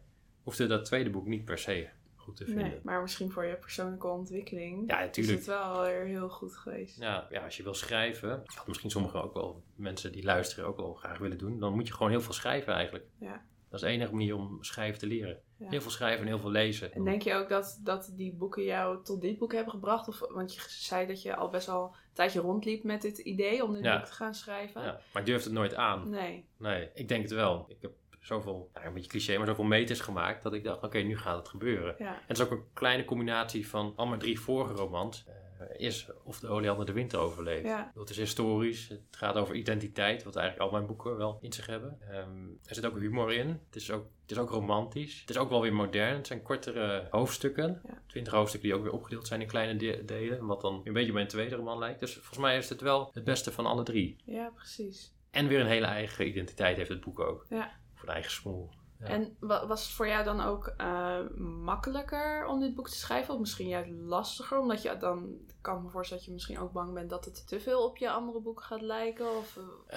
hoefden 0.44 0.70
dat 0.70 0.86
tweede 0.86 1.10
boek 1.10 1.26
niet 1.26 1.46
per 1.46 1.58
se 1.58 1.88
goed 2.26 2.36
te 2.36 2.46
vinden. 2.46 2.64
Nee, 2.64 2.80
maar 2.84 3.02
misschien 3.02 3.32
voor 3.32 3.46
je 3.46 3.56
persoonlijke 3.56 4.08
ontwikkeling 4.08 4.84
ja, 4.88 5.00
is 5.00 5.30
het 5.30 5.46
wel 5.46 5.82
weer 5.82 6.06
heel 6.06 6.30
goed 6.30 6.58
geweest. 6.58 7.00
Ja, 7.00 7.28
ja, 7.30 7.44
als 7.44 7.58
je 7.58 7.64
wil 7.64 7.74
schrijven, 7.74 8.44
wat 8.56 8.68
misschien 8.68 8.90
sommigen 8.90 9.24
ook 9.24 9.34
wel, 9.34 9.64
mensen 9.76 10.12
die 10.12 10.24
luisteren 10.24 10.66
ook 10.66 10.78
wel 10.78 10.94
graag 10.94 11.18
willen 11.18 11.38
doen, 11.38 11.60
dan 11.60 11.74
moet 11.74 11.88
je 11.88 11.94
gewoon 11.94 12.12
heel 12.12 12.22
veel 12.22 12.34
schrijven 12.34 12.74
eigenlijk. 12.74 13.06
Ja. 13.20 13.46
Dat 13.70 13.84
is 13.84 13.90
de 13.90 13.96
enige 13.96 14.12
manier 14.12 14.36
om 14.36 14.58
schrijven 14.64 15.00
te 15.00 15.08
leren. 15.08 15.40
Ja. 15.58 15.70
Heel 15.70 15.82
veel 15.82 15.92
schrijven 15.92 16.22
en 16.22 16.28
heel 16.28 16.40
veel 16.40 16.52
lezen. 16.52 16.94
En 16.94 17.04
denk 17.04 17.22
je 17.22 17.34
ook 17.34 17.50
dat, 17.50 17.80
dat 17.84 18.12
die 18.16 18.34
boeken 18.34 18.64
jou 18.64 19.04
tot 19.04 19.22
dit 19.22 19.38
boek 19.38 19.54
hebben 19.54 19.74
gebracht? 19.74 20.08
Of, 20.08 20.20
want 20.20 20.54
je 20.54 20.62
zei 20.68 21.08
dat 21.08 21.22
je 21.22 21.36
al 21.36 21.50
best 21.50 21.68
wel 21.68 21.84
een 21.84 22.14
tijdje 22.14 22.40
rondliep 22.40 22.84
met 22.84 23.02
dit 23.02 23.18
idee 23.18 23.64
om 23.64 23.74
dit 23.74 23.84
ja. 23.84 23.98
boek 23.98 24.06
te 24.06 24.14
gaan 24.14 24.36
schrijven. 24.36 24.82
Ja, 24.82 25.00
maar 25.14 25.22
ik 25.22 25.28
durfde 25.28 25.50
het 25.50 25.58
nooit 25.58 25.76
aan. 25.76 26.10
Nee. 26.10 26.46
Nee, 26.58 26.90
ik 26.94 27.08
denk 27.08 27.22
het 27.22 27.32
wel. 27.32 27.66
Ik 27.68 27.82
heb 27.82 27.92
zoveel, 28.26 28.70
nou, 28.74 28.88
een 28.88 28.94
beetje 28.94 29.10
cliché, 29.10 29.38
maar 29.38 29.48
zoveel 29.48 29.64
meters 29.64 30.00
gemaakt 30.00 30.44
dat 30.44 30.54
ik 30.54 30.64
dacht, 30.64 30.78
oké, 30.78 30.86
okay, 30.86 31.02
nu 31.02 31.18
gaat 31.18 31.38
het 31.38 31.48
gebeuren. 31.48 31.96
Ja. 31.98 32.14
En 32.14 32.22
het 32.28 32.38
is 32.38 32.44
ook 32.44 32.52
een 32.52 32.64
kleine 32.74 33.06
combinatie 33.06 33.68
van 33.68 33.94
al 33.96 34.08
mijn 34.08 34.20
drie 34.20 34.40
vorige 34.40 34.74
romans. 34.74 35.26
Uh, 35.28 35.66
is 35.78 36.10
of 36.24 36.40
de 36.40 36.48
Oleander 36.48 36.86
de 36.86 36.92
winter 36.92 37.20
overleeft. 37.20 37.66
Ja. 37.66 37.92
Dat 37.94 38.10
is 38.10 38.18
historisch. 38.18 38.88
Het 38.88 39.02
gaat 39.12 39.36
over 39.36 39.56
identiteit, 39.56 40.24
wat 40.24 40.36
eigenlijk 40.36 40.66
al 40.66 40.78
mijn 40.78 40.88
boeken 40.88 41.18
wel 41.18 41.38
in 41.42 41.54
zich 41.54 41.66
hebben. 41.66 42.00
Um, 42.12 42.60
er 42.66 42.76
zit 42.76 42.86
ook 42.86 43.00
humor 43.00 43.34
in. 43.34 43.48
Het 43.48 43.76
is 43.76 43.92
ook, 43.92 44.06
het 44.22 44.32
is 44.32 44.38
ook 44.38 44.50
romantisch. 44.50 45.20
Het 45.20 45.30
is 45.30 45.38
ook 45.38 45.50
wel 45.50 45.62
weer 45.62 45.74
modern. 45.74 46.16
Het 46.16 46.28
zijn 46.28 46.42
kortere 46.42 47.08
hoofdstukken. 47.10 47.82
Ja. 47.88 48.02
Twintig 48.08 48.34
hoofdstukken 48.34 48.70
die 48.70 48.78
ook 48.78 48.86
weer 48.86 48.94
opgedeeld 48.94 49.28
zijn 49.28 49.42
in 49.42 49.48
kleine 49.48 49.76
de 49.76 50.06
delen. 50.06 50.46
Wat 50.46 50.62
dan 50.62 50.82
een 50.84 50.94
beetje 50.94 51.14
mijn 51.14 51.28
tweede 51.28 51.56
roman 51.56 51.78
lijkt. 51.78 52.00
Dus 52.00 52.14
volgens 52.14 52.40
mij 52.40 52.58
is 52.58 52.70
het 52.70 52.82
wel 52.82 53.10
het 53.14 53.24
beste 53.24 53.52
van 53.52 53.66
alle 53.66 53.84
drie. 53.84 54.16
Ja, 54.26 54.52
precies. 54.56 55.14
En 55.32 55.48
weer 55.48 55.60
een 55.60 55.68
hele 55.68 55.86
eigen 55.86 56.28
identiteit 56.28 56.78
heeft 56.78 56.90
het 56.90 57.02
boek 57.02 57.20
ook. 57.20 57.46
Ja 57.50 57.84
voor 57.96 58.10
eigen 58.10 58.32
smoel. 58.32 58.70
Ja. 59.00 59.06
En 59.08 59.36
was 59.40 59.84
het 59.84 59.92
voor 59.92 60.08
jou 60.08 60.24
dan 60.24 60.42
ook 60.42 60.74
uh, 60.78 61.18
makkelijker 61.38 62.46
om 62.46 62.60
dit 62.60 62.76
boek 62.76 62.90
te 62.90 62.96
schrijven? 62.96 63.34
Of 63.34 63.40
misschien 63.40 63.68
juist 63.68 63.90
lastiger? 63.90 64.60
Omdat 64.60 64.82
je 64.82 64.98
dan, 64.98 65.38
kan 65.62 65.84
me 65.84 65.90
voorstellen 65.90 66.24
dat 66.24 66.26
je 66.26 66.32
misschien 66.32 66.60
ook 66.60 66.72
bang 66.72 66.94
bent 66.94 67.10
dat 67.10 67.26
het 67.26 67.48
te 67.48 67.60
veel 67.60 67.84
op 67.84 67.98
je 67.98 68.10
andere 68.10 68.40
boek 68.40 68.62
gaat 68.62 68.82
lijken? 68.82 69.38
Of, 69.38 69.58
uh, 69.58 69.96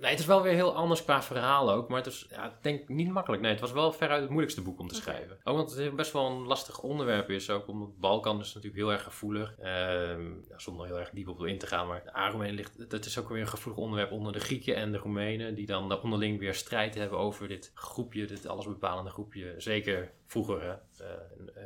nee, 0.00 0.10
het 0.10 0.18
is 0.18 0.26
wel 0.26 0.42
weer 0.42 0.52
heel 0.52 0.74
anders 0.74 1.04
qua 1.04 1.22
verhaal 1.22 1.70
ook. 1.70 1.88
Maar 1.88 1.98
het 1.98 2.06
is, 2.06 2.26
ja, 2.30 2.44
ik 2.44 2.52
denk 2.60 2.88
niet 2.88 3.10
makkelijk. 3.10 3.42
Nee, 3.42 3.50
het 3.50 3.60
was 3.60 3.72
wel 3.72 3.92
veruit 3.92 4.20
het 4.20 4.30
moeilijkste 4.30 4.62
boek 4.62 4.80
om 4.80 4.88
te 4.88 4.96
okay. 4.96 5.14
schrijven. 5.14 5.38
Ook 5.44 5.54
omdat 5.54 5.74
het 5.74 5.96
best 5.96 6.12
wel 6.12 6.26
een 6.26 6.46
lastig 6.46 6.80
onderwerp 6.80 7.30
is. 7.30 7.50
Ook 7.50 7.68
omdat 7.68 7.98
Balkan 7.98 8.40
is 8.40 8.54
natuurlijk 8.54 8.82
heel 8.82 8.92
erg 8.92 9.02
gevoelig. 9.02 9.54
Uh, 9.58 9.66
ja, 10.48 10.58
zonder 10.58 10.86
heel 10.86 10.98
erg 10.98 11.10
diep 11.10 11.28
op 11.28 11.44
in 11.44 11.58
te 11.58 11.66
gaan. 11.66 11.86
Maar 11.86 12.02
de 12.04 12.12
Aromenen 12.12 12.54
ligt, 12.54 12.90
dat 12.90 13.04
is 13.04 13.18
ook 13.18 13.28
weer 13.28 13.40
een 13.40 13.48
gevoelig 13.48 13.80
onderwerp 13.80 14.12
onder 14.12 14.32
de 14.32 14.40
Grieken 14.40 14.76
en 14.76 14.92
de 14.92 14.98
Roemenen. 14.98 15.54
Die 15.54 15.66
dan 15.66 16.02
onderling 16.02 16.38
weer 16.38 16.54
strijd 16.54 16.94
hebben 16.94 17.18
over 17.18 17.48
dit 17.48 17.70
groepje, 17.74 18.13
dit 18.22 18.46
allesbepalende 18.46 19.10
groepje. 19.10 19.54
Zeker 19.56 20.10
vroeger, 20.26 20.62
hè, 20.62 21.04
uh, 21.04 21.10
uh, 21.56 21.62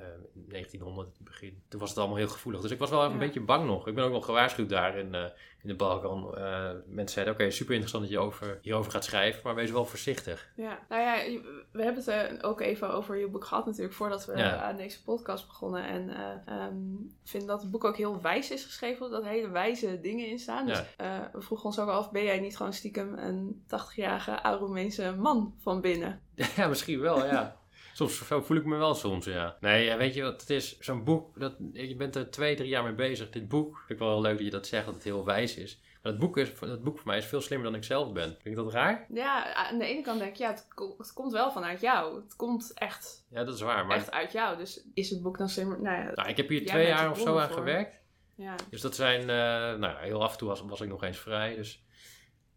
1900 0.48 1.08
het 1.08 1.24
begin. 1.24 1.62
Toen 1.68 1.80
was 1.80 1.88
het 1.88 1.98
allemaal 1.98 2.16
heel 2.16 2.28
gevoelig. 2.28 2.60
Dus 2.60 2.70
ik 2.70 2.78
was 2.78 2.90
wel 2.90 2.98
even 2.98 3.12
ja. 3.12 3.18
een 3.18 3.26
beetje 3.26 3.40
bang 3.40 3.66
nog. 3.66 3.86
Ik 3.86 3.94
ben 3.94 4.04
ook 4.04 4.10
wel 4.10 4.20
gewaarschuwd 4.20 4.68
daar 4.68 4.96
in, 4.96 5.14
uh, 5.14 5.24
in 5.62 5.68
de 5.68 5.74
Balkan. 5.74 6.34
Uh, 6.38 6.70
mensen 6.86 7.14
zeiden, 7.14 7.34
oké, 7.34 7.42
okay, 7.42 7.50
super 7.50 7.72
interessant 7.72 8.04
dat 8.04 8.12
je 8.12 8.18
over, 8.18 8.58
hierover 8.62 8.92
gaat 8.92 9.04
schrijven, 9.04 9.40
maar 9.44 9.54
wees 9.54 9.70
wel 9.70 9.84
voorzichtig. 9.84 10.48
Ja, 10.56 10.78
nou 10.88 11.02
ja, 11.02 11.40
we 11.72 11.82
hebben 11.82 12.04
het 12.04 12.42
ook 12.42 12.60
even 12.60 12.90
over 12.90 13.16
je 13.16 13.28
boek 13.28 13.44
gehad 13.44 13.66
natuurlijk, 13.66 13.94
voordat 13.94 14.26
we 14.26 14.36
ja. 14.36 14.62
aan 14.62 14.76
deze 14.76 15.02
podcast 15.02 15.46
begonnen. 15.46 15.84
En 15.84 16.10
ik 16.10 16.52
um, 16.52 17.14
vind 17.24 17.46
dat 17.46 17.62
het 17.62 17.70
boek 17.70 17.84
ook 17.84 17.96
heel 17.96 18.20
wijs 18.20 18.50
is 18.50 18.64
geschreven, 18.64 19.10
dat 19.10 19.24
hele 19.24 19.48
wijze 19.48 20.00
dingen 20.00 20.26
in 20.26 20.38
staan. 20.38 20.66
Dus 20.66 20.82
ja. 20.98 21.30
we 21.32 21.40
vroegen 21.40 21.66
ons 21.66 21.78
ook 21.78 21.88
af, 21.88 22.10
ben 22.10 22.24
jij 22.24 22.40
niet 22.40 22.56
gewoon 22.56 22.72
stiekem 22.72 23.18
een 23.18 23.62
80-jarige 23.64 24.42
Aromeense 24.42 25.14
man 25.16 25.54
van 25.58 25.80
binnen? 25.80 26.20
Ja, 26.56 26.68
misschien 26.68 27.00
wel, 27.00 27.26
ja. 27.26 27.57
Soms 27.98 28.16
voel 28.16 28.56
ik 28.56 28.64
me 28.64 28.76
wel 28.76 28.94
soms, 28.94 29.24
ja. 29.24 29.56
Nee, 29.60 29.96
weet 29.96 30.14
je 30.14 30.22
wat 30.22 30.40
het 30.40 30.50
is? 30.50 30.78
Zo'n 30.78 31.04
boek, 31.04 31.40
dat, 31.40 31.56
je 31.72 31.96
bent 31.96 32.16
er 32.16 32.30
twee, 32.30 32.56
drie 32.56 32.68
jaar 32.68 32.82
mee 32.82 32.94
bezig. 32.94 33.30
Dit 33.30 33.48
boek, 33.48 33.76
vind 33.76 33.90
ik 33.90 33.98
wel 33.98 34.08
heel 34.08 34.20
leuk 34.20 34.36
dat 34.36 34.44
je 34.44 34.50
dat 34.50 34.66
zegt, 34.66 34.84
dat 34.84 34.94
het 34.94 35.04
heel 35.04 35.24
wijs 35.24 35.56
is. 35.56 35.80
Maar 36.02 36.12
dat 36.12 36.20
boek, 36.20 36.36
is, 36.36 36.58
dat 36.58 36.82
boek 36.82 36.96
voor 36.96 37.06
mij 37.06 37.18
is 37.18 37.24
veel 37.24 37.40
slimmer 37.40 37.70
dan 37.70 37.78
ik 37.78 37.84
zelf 37.84 38.12
ben. 38.12 38.28
Vind 38.28 38.56
je 38.56 38.62
dat 38.62 38.72
raar? 38.72 39.06
Ja, 39.08 39.54
aan 39.54 39.78
de 39.78 39.84
ene 39.84 40.02
kant 40.02 40.18
denk 40.18 40.30
ik, 40.30 40.36
ja, 40.36 40.50
het, 40.50 40.66
het 40.98 41.12
komt 41.12 41.32
wel 41.32 41.52
vanuit 41.52 41.80
jou. 41.80 42.20
Het 42.22 42.36
komt 42.36 42.72
echt, 42.74 43.26
ja, 43.30 43.44
dat 43.44 43.54
is 43.54 43.60
waar, 43.60 43.86
maar... 43.86 43.96
echt 43.96 44.10
uit 44.10 44.32
jou. 44.32 44.56
Dus 44.56 44.84
is 44.94 45.10
het 45.10 45.22
boek 45.22 45.38
dan 45.38 45.48
slimmer? 45.48 45.80
Nou, 45.80 45.96
ja, 45.96 46.10
nou 46.14 46.28
ik 46.28 46.36
heb 46.36 46.48
hier 46.48 46.66
twee 46.66 46.86
jaar 46.86 47.10
of 47.10 47.18
zo 47.18 47.38
aan 47.38 47.48
voor. 47.48 47.56
gewerkt. 47.56 48.00
Ja. 48.34 48.54
Dus 48.70 48.80
dat 48.80 48.94
zijn, 48.94 49.20
uh, 49.20 49.26
nou 49.26 49.80
ja, 49.80 49.98
heel 49.98 50.22
af 50.22 50.32
en 50.32 50.38
toe 50.38 50.48
was, 50.48 50.60
was 50.60 50.80
ik 50.80 50.88
nog 50.88 51.02
eens 51.02 51.18
vrij. 51.18 51.54
Dus 51.54 51.84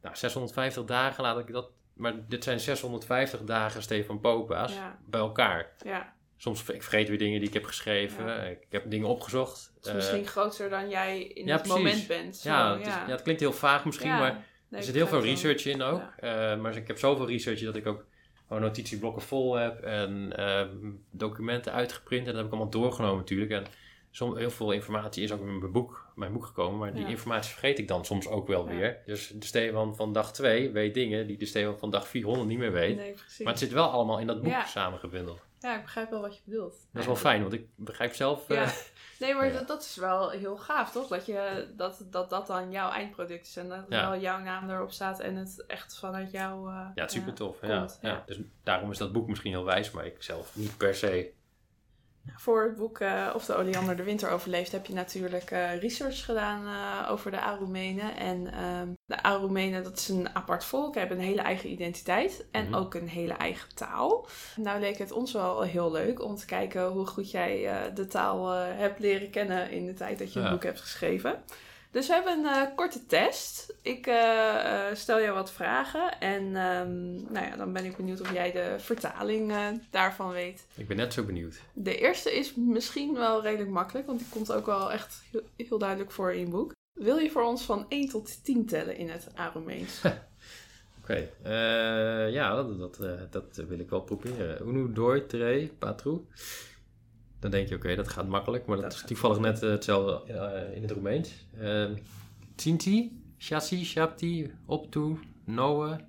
nou, 0.01 0.15
650 0.15 0.83
dagen 0.83 1.23
laat 1.23 1.39
ik 1.39 1.51
dat 1.51 1.71
maar 1.93 2.13
dit 2.27 2.43
zijn 2.43 2.59
650 2.59 3.41
dagen 3.43 3.81
Stefan 3.81 4.19
Popa's 4.19 4.73
ja. 4.73 4.99
bij 5.05 5.19
elkaar. 5.19 5.71
Ja. 5.85 6.13
Soms 6.37 6.69
ik 6.69 6.83
vergeet 6.83 7.09
weer 7.09 7.17
dingen 7.17 7.39
die 7.39 7.47
ik 7.47 7.53
heb 7.53 7.65
geschreven. 7.65 8.25
Ja. 8.25 8.35
Ik 8.35 8.65
heb 8.69 8.89
dingen 8.89 9.07
opgezocht. 9.07 9.71
Het 9.75 9.85
is 9.85 9.93
misschien 9.93 10.21
uh, 10.21 10.27
groter 10.27 10.69
dan 10.69 10.89
jij 10.89 11.23
in 11.23 11.45
ja, 11.45 11.53
het 11.53 11.61
precies. 11.61 11.83
moment 11.83 12.07
bent. 12.07 12.37
Zo, 12.37 12.49
ja, 12.49 12.77
het, 12.77 12.87
is, 12.87 12.93
ja, 12.93 13.05
het 13.07 13.21
klinkt 13.21 13.41
heel 13.41 13.53
vaag 13.53 13.85
misschien, 13.85 14.09
maar 14.09 14.31
nee, 14.31 14.79
er 14.79 14.83
zit 14.83 14.95
heel 14.95 15.07
veel 15.07 15.21
research 15.21 15.65
in 15.65 15.81
ook. 15.81 16.01
Uh, 16.01 16.57
maar 16.57 16.75
ik 16.75 16.87
heb 16.87 16.97
zoveel 16.97 17.27
research 17.27 17.59
dat 17.59 17.75
ik 17.75 17.87
ook 17.87 18.05
gewoon 18.47 18.61
notitieblokken 18.61 19.21
vol 19.21 19.55
heb 19.55 19.81
en 19.81 20.33
uh, 20.39 20.61
documenten 21.11 21.73
uitgeprint. 21.73 22.21
En 22.21 22.33
dat 22.33 22.35
heb 22.35 22.45
ik 22.45 22.51
allemaal 22.51 22.71
doorgenomen 22.71 23.17
natuurlijk. 23.17 23.51
En 23.51 23.65
Som, 24.13 24.37
heel 24.37 24.49
veel 24.51 24.71
informatie 24.71 25.23
is 25.23 25.31
ook 25.31 25.39
in 25.39 25.57
mijn 25.59 25.71
boek, 25.71 26.05
mijn 26.15 26.33
boek 26.33 26.45
gekomen, 26.45 26.79
maar 26.79 26.93
die 26.93 27.03
Ja. 27.03 27.07
informatie 27.09 27.51
vergeet 27.51 27.79
ik 27.79 27.87
dan 27.87 28.05
soms 28.05 28.27
ook 28.27 28.47
wel 28.47 28.69
Ja. 28.69 28.75
weer. 28.75 28.97
Dus 29.05 29.27
de 29.27 29.45
Stefan 29.45 29.95
van 29.95 30.13
dag 30.13 30.33
2 30.33 30.71
weet 30.71 30.93
dingen 30.93 31.27
die 31.27 31.37
de 31.37 31.45
Stefan 31.45 31.79
van 31.79 31.89
dag 31.89 32.07
400 32.07 32.47
niet 32.49 32.57
meer 32.57 32.71
weet. 32.71 32.95
Nee, 32.95 33.11
precies. 33.13 33.39
Maar 33.39 33.53
het 33.53 33.61
zit 33.61 33.71
wel 33.71 33.89
allemaal 33.89 34.19
in 34.19 34.27
dat 34.27 34.41
boek 34.41 34.51
Ja. 34.51 34.65
samengebundeld. 34.65 35.39
Ja, 35.59 35.75
ik 35.75 35.81
begrijp 35.81 36.09
wel 36.09 36.21
wat 36.21 36.35
je 36.35 36.41
bedoelt. 36.45 36.75
Dat 36.91 37.01
is 37.01 37.05
wel 37.07 37.15
fijn, 37.15 37.41
want 37.41 37.53
ik 37.53 37.65
begrijp 37.75 38.13
zelf... 38.13 38.47
Ja. 38.47 38.63
eh, 38.63 38.71
Nee, 39.19 39.33
maar 39.33 39.51
dat, 39.53 39.67
dat 39.67 39.81
is 39.81 39.95
wel 39.95 40.29
heel 40.29 40.57
gaaf, 40.57 40.91
toch? 40.91 41.07
Dat, 41.07 41.25
je, 41.25 41.67
dat, 41.75 42.05
dat 42.09 42.29
dat 42.29 42.47
dan 42.47 42.71
jouw 42.71 42.89
eindproduct 42.91 43.47
is 43.47 43.57
en 43.57 43.69
dat 43.69 43.85
wel 43.87 44.17
jouw 44.17 44.39
naam 44.39 44.69
erop 44.69 44.91
staat 44.91 45.19
en 45.19 45.35
het 45.35 45.63
echt 45.67 45.97
vanuit 45.99 46.31
jou... 46.31 46.69
eh, 46.69 46.75
ja, 46.95 47.01
het 47.01 47.11
is 47.11 47.17
super 47.17 47.33
tof. 47.33 47.59
Komt, 47.59 47.99
ja. 48.01 48.09
ja. 48.09 48.23
Dus 48.25 48.39
daarom 48.63 48.91
is 48.91 48.97
dat 48.97 49.11
boek 49.11 49.27
misschien 49.27 49.51
heel 49.51 49.63
wijs, 49.65 49.91
maar 49.91 50.05
ik 50.05 50.23
zelf 50.23 50.55
niet 50.55 50.77
per 50.77 50.95
se. 50.95 51.31
Voor 52.35 52.63
het 52.63 52.75
boek 52.75 52.99
eh, 52.99 53.29
Of 53.35 53.45
de 53.45 53.55
Oleander 53.55 53.95
de 53.95 54.03
Winter 54.03 54.29
overleeft 54.29 54.71
heb 54.71 54.85
je 54.85 54.93
natuurlijk 54.93 55.51
eh, 55.51 55.79
research 55.79 56.25
gedaan 56.25 56.65
eh, 56.67 57.11
over 57.11 57.31
de 57.31 57.39
Aroemenen. 57.41 58.15
En 58.17 58.53
ehm, 58.53 58.87
de 59.05 59.23
Aroemenen, 59.23 59.83
dat 59.83 59.97
is 59.97 60.07
een 60.09 60.35
apart 60.35 60.63
volk, 60.65 60.95
hebben 60.95 61.17
een 61.17 61.23
hele 61.23 61.41
eigen 61.41 61.69
identiteit 61.71 62.45
en 62.51 62.65
Mhm. 62.65 62.75
ook 62.75 62.93
een 62.93 63.07
hele 63.07 63.33
eigen 63.33 63.75
taal. 63.75 64.27
Nou 64.55 64.79
leek 64.79 64.97
het 64.97 65.11
ons 65.11 65.33
wel 65.33 65.61
heel 65.61 65.91
leuk 65.91 66.23
om 66.23 66.35
te 66.35 66.45
kijken 66.45 66.87
hoe 66.87 67.05
goed 67.05 67.31
jij 67.31 67.69
de 67.93 68.07
taal 68.07 68.49
hebt 68.57 68.99
leren 68.99 69.29
kennen 69.29 69.71
in 69.71 69.85
de 69.85 69.93
tijd 69.93 70.19
dat 70.19 70.33
je 70.33 70.39
het 70.39 70.47
Ja. 70.47 70.53
boek 70.53 70.63
hebt 70.63 70.81
geschreven. 70.81 71.43
Dus 71.91 72.07
we 72.07 72.13
hebben 72.13 72.37
een 72.37 72.45
eh, 72.45 72.75
korte 72.75 73.05
test. 73.05 73.73
Ik 73.81 74.07
eh, 74.07 74.89
eh, 74.89 74.95
stel 74.95 75.21
jou 75.21 75.33
wat 75.33 75.51
vragen 75.51 76.19
en 76.19 76.55
ehm, 76.55 77.11
nou 77.33 77.45
ja, 77.45 77.55
dan 77.55 77.73
ben 77.73 77.85
ik 77.85 77.95
benieuwd 77.95 78.21
of 78.21 78.33
jij 78.33 78.51
de 78.51 78.75
vertaling 78.77 79.53
daarvan 79.89 80.31
weet. 80.31 80.65
Ik 80.75 80.87
ben 80.87 80.97
net 80.97 81.13
zo 81.13 81.23
benieuwd. 81.23 81.61
De 81.73 81.97
eerste 81.97 82.37
is 82.37 82.55
misschien 82.55 83.13
wel 83.13 83.41
redelijk 83.41 83.69
makkelijk, 83.69 84.07
want 84.07 84.19
die 84.19 84.27
komt 84.29 84.51
ook 84.51 84.65
wel 84.65 84.91
echt 84.91 85.23
heel, 85.31 85.41
heel 85.67 85.77
duidelijk 85.77 86.11
voor 86.11 86.31
in 86.33 86.39
je 86.39 86.47
boek. 86.47 86.73
Wil 86.93 87.17
je 87.17 87.31
voor 87.31 87.43
ons 87.43 87.63
van 87.63 87.85
1 87.89 88.09
tot 88.09 88.43
10 88.43 88.65
tellen 88.65 88.97
in 88.97 89.09
het 89.09 89.27
Aromeens? 89.35 90.01
Oké, 91.01 91.29
ja, 92.29 92.55
dat, 92.55 92.79
dat, 92.79 93.23
dat 93.31 93.67
wil 93.67 93.79
ik 93.79 93.89
wel 93.89 94.01
proberen. 94.01 94.67
Unu, 94.67 94.93
doi, 94.93 95.25
tre, 95.25 95.69
patru. 95.79 96.25
Dan 97.41 97.51
denk 97.51 97.67
je, 97.69 97.75
oké, 97.75 97.95
dat 97.95 98.07
gaat 98.07 98.27
makkelijk, 98.27 98.65
maar 98.65 98.75
dat, 98.77 98.85
Dat 98.85 98.93
is 98.93 99.03
toevallig 99.07 99.39
net 99.39 99.63
eh, 99.63 99.69
hetzelfde 99.69 100.33
eh, 100.33 100.75
in 100.75 100.81
het 100.81 100.91
Roemeens. 100.91 101.31
Uh, 101.61 101.85
Tinti, 102.55 103.21
chassi, 103.37 103.85
shapti, 103.85 104.51
optu, 104.65 105.19
noe, 105.45 105.99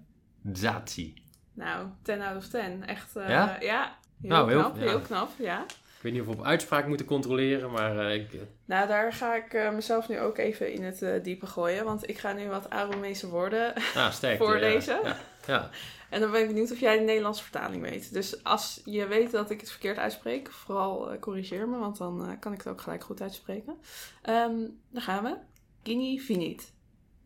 zati. 0.52 1.14
nou, 1.54 1.86
10 2.02 2.20
out 2.22 2.36
of 2.36 2.48
10. 2.48 2.86
Echt, 2.86 3.16
eh, 3.16 3.28
Ja? 3.28 3.56
ja? 3.60 3.96
heel 4.20 4.30
Nou, 4.30 4.50
heel- 4.50 4.60
knap, 4.60 4.76
ja. 4.76 4.82
heel 4.82 5.00
knap, 5.00 5.30
ja. 5.38 5.62
Ik 5.96 6.08
weet 6.08 6.12
niet 6.12 6.20
of 6.28 6.34
we 6.34 6.40
op 6.40 6.44
uitspraak 6.44 6.86
moeten 6.86 7.06
controleren, 7.06 7.70
maar 7.70 7.98
eh, 7.98 8.14
ik, 8.14 8.30
Nou, 8.64 8.88
daar 8.88 9.12
ga 9.12 9.34
ik 9.36 9.54
eh, 9.54 9.72
mezelf 9.72 10.08
nu 10.08 10.20
ook 10.20 10.38
even 10.38 10.72
in 10.72 10.82
het 10.84 11.02
eh, 11.02 11.22
diepe 11.22 11.46
gooien, 11.46 11.84
want 11.84 12.08
ik 12.08 12.18
ga 12.18 12.32
nu 12.32 12.48
wat 12.48 12.70
Aromese 12.70 13.28
woorden 13.28 13.74
ah, 13.94 14.10
sterk. 14.12 14.38
Voorlezen? 14.42 14.98
Ja, 15.04 15.16
ja, 15.46 15.70
En 16.11 16.20
dan 16.20 16.30
ben 16.30 16.40
ik 16.40 16.46
benieuwd 16.46 16.70
of 16.72 16.80
jij 16.80 16.99
de 16.99 17.04
Nederlandse 17.04 17.42
vertaling 17.42 17.82
weet. 17.82 18.12
Dus 18.12 18.44
als 18.44 18.80
je 18.84 19.06
weet 19.06 19.30
dat 19.30 19.50
ik 19.50 19.61
het 19.61 19.70
verkeerd 19.70 19.99
uitspreek, 19.99 20.50
vooral 20.50 21.11
eh, 21.12 21.20
corrigeer 21.20 21.68
me, 21.68 21.78
want 21.78 21.96
dan 21.99 22.26
eh, 22.28 22.38
kan 22.40 22.52
ik 22.52 22.58
het 22.58 22.68
ook 22.68 22.80
gelijk 22.80 23.04
goed 23.04 23.20
uitspreken. 23.20 23.76
Ehm, 24.22 24.56
dan 24.90 25.02
gaan 25.02 25.25
we. 25.25 25.37
Gini 25.82 26.20
finit. 26.20 26.72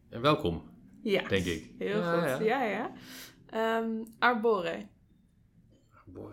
En 0.08 0.20
welkom, 0.20 0.62
Ja, 1.02 1.28
denk 1.28 1.44
ik. 1.46 1.70
heel 1.78 1.98
Ja, 1.98 2.12
goed. 2.36 2.44
ja. 2.46 2.62
Ja, 2.62 2.62
ja. 2.64 2.92
Ehm, 3.50 3.90
arbore. 4.18 4.86
Boy. 6.04 6.32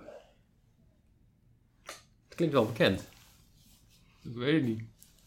Het 2.26 2.36
klinkt 2.36 2.54
wel 2.54 2.66
bekend. 2.66 3.02
Ik 4.22 4.36
weet 4.36 4.54
het 4.54 4.64
niet. 4.64 4.82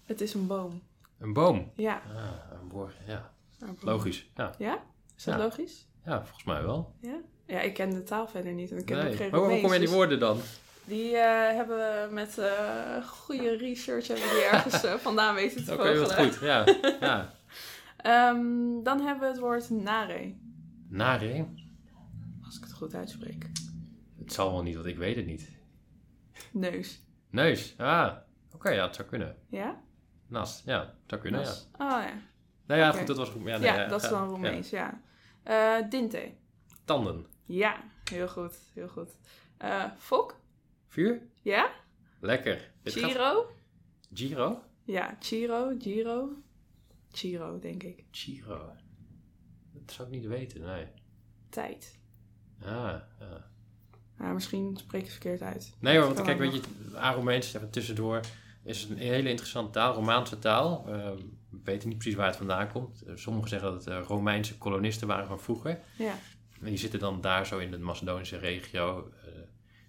Het 0.05 0.21
is 0.21 0.35
een 0.35 0.47
boom. 0.47 0.83
Een 1.19 1.33
boom. 1.33 1.71
Ja. 1.77 2.03
Ah, 2.15 2.59
een 2.61 2.69
boor, 2.69 2.93
ja. 3.07 3.33
arbore. 3.61 3.87
Logisch. 3.87 4.29
Ja. 4.35 4.55
Ja? 4.59 4.83
Is 5.17 5.25
dat 5.25 5.35
Ja. 5.35 5.41
logisch? 5.41 5.87
Ja, 6.07 6.25
volgens 6.25 6.45
mij 6.45 6.63
wel. 6.63 6.95
Ja? 7.01 7.21
Ja, 7.47 7.61
ik 7.61 7.75
ken 7.75 7.91
de 7.91 8.03
taal 8.03 8.29
verder 8.29 8.53
niet 8.53 8.71
en 8.71 8.79
ik 8.79 8.85
ken 8.85 8.97
ook 8.97 9.15
geen 9.15 9.31
Maar 9.31 9.41
hoe 9.41 9.49
Romeins, 9.49 9.63
kom 9.63 9.73
je 9.73 9.79
die 9.79 9.87
dus 9.87 9.97
woorden 9.97 10.19
dan? 10.19 10.39
Die 10.85 11.17
eh, 11.17 11.57
hebben 11.57 11.77
we 11.77 12.09
met 12.11 12.39
eh, 12.39 13.07
goede 13.07 13.57
research 13.57 14.07
hebben 14.07 14.29
die 14.29 14.43
ergens 14.43 14.85
eh, 14.85 14.95
vandaan 14.95 15.35
weten 15.35 15.65
te 15.65 15.73
Oké, 15.75 15.99
wat 15.99 16.13
vogelen. 16.13 16.33
goed. 16.33 16.41
Ja. 16.41 16.65
ja. 17.01 17.31
Ehm, 17.97 18.83
dan 18.83 19.01
hebben 19.01 19.21
we 19.21 19.27
het 19.27 19.39
woord 19.39 19.71
nare. 19.71 20.35
Nare? 20.89 21.47
Als 22.45 22.57
ik 22.57 22.63
het 22.63 22.73
goed 22.73 22.95
uitspreek. 22.95 23.47
Het 24.19 24.33
zal 24.33 24.53
wel 24.53 24.63
niet, 24.63 24.75
want 24.75 24.87
ik 24.87 24.97
weet 24.97 25.17
het 25.17 25.27
niet. 25.27 25.51
Neus. 26.53 27.03
Neus. 27.31 27.75
Ah. 27.77 28.13
Oké, 28.55 28.71
ja, 28.71 28.87
het 28.87 28.95
zou 28.95 29.09
kunnen. 29.09 29.37
Ja? 29.49 29.81
Nas. 30.27 30.63
Ja, 30.65 30.81
het 30.81 30.91
zou 31.07 31.21
kunnen, 31.21 31.41
ja. 31.41 31.47
Nas. 31.47 31.69
Oh 31.73 31.89
ja. 31.89 32.13
Nou 32.67 32.81
ja, 32.81 32.89
Oké. 32.89 32.99
goed, 32.99 33.07
dat 33.07 33.17
was 33.17 33.29
goed. 33.29 33.43
Ja, 33.45 33.57
Ja, 33.57 33.77
nee, 33.77 33.89
dat 33.89 34.03
is 34.03 34.09
ja, 34.11 34.19
dan 34.19 34.29
Roemeens, 34.29 34.71
ja. 34.71 35.01
Eh, 35.47 35.77
dinte. 35.91 36.33
Tanden. 36.85 37.27
Ja, 37.45 37.85
heel 38.11 38.29
goed, 38.29 38.55
heel 38.75 38.89
goed. 38.89 39.11
Eh 39.57 39.85
fok. 39.99 40.41
Vuur? 40.89 41.23
Ja? 41.43 41.71
Lekker. 42.21 42.73
Dit 42.83 42.95
gaat- 42.97 43.11
Chiro. 43.11 43.51
Giro? 44.13 44.63
Ja, 44.85 45.17
Chiro, 45.21 45.75
Giro. 45.79 46.29
Chiro, 47.13 47.59
denk 47.59 47.83
ik. 47.83 48.05
Giro. 48.11 48.73
Dat 49.73 49.93
zou 49.95 50.09
ik 50.09 50.15
niet 50.15 50.27
weten, 50.27 50.61
nee. 50.61 50.87
Tijd. 51.49 51.99
Ah, 52.63 52.95
ja. 53.21 53.51
Nou, 54.19 54.35
misschien 54.35 54.77
spreek 54.77 55.01
ik 55.01 55.07
het 55.07 55.17
verkeerd 55.17 55.43
uit. 55.43 55.75
Nee 55.81 55.97
hoor, 55.99 56.07
want 56.15 56.23
kijk, 56.27 56.39
weet 56.39 56.55
je, 56.55 56.61
Aromeens, 56.97 57.55
even 57.55 57.71
tussendoor, 57.71 58.21
is 58.65 58.85
een 58.85 58.97
hele 58.97 59.29
interessante 59.29 59.71
taal, 59.71 59.95
Romaanse 59.95 60.39
taal. 60.39 60.85
Eh, 60.89 61.11
we 61.67 61.73
weten 61.73 61.89
niet 61.89 61.99
precies 61.99 62.17
waar 62.19 62.27
het 62.27 62.37
vandaan 62.37 62.69
komt. 62.73 63.03
Eh, 63.07 63.13
sommigen 63.17 63.49
zeggen 63.49 63.71
dat 63.73 63.85
het 63.85 63.95
eh, 63.95 64.01
Romeinse 64.07 64.59
kolonisten 64.59 65.09
waren 65.09 65.27
van 65.27 65.41
vroeger. 65.41 65.81
Ja, 65.99 66.15
En 66.61 66.67
die 66.67 66.77
zitten 66.77 66.99
dan 67.01 67.21
daar 67.21 67.47
zo 67.47 67.59
in 67.59 67.71
de 67.71 67.79
Macedonische 67.79 68.37
regio, 68.39 69.11
eh, 69.25 69.29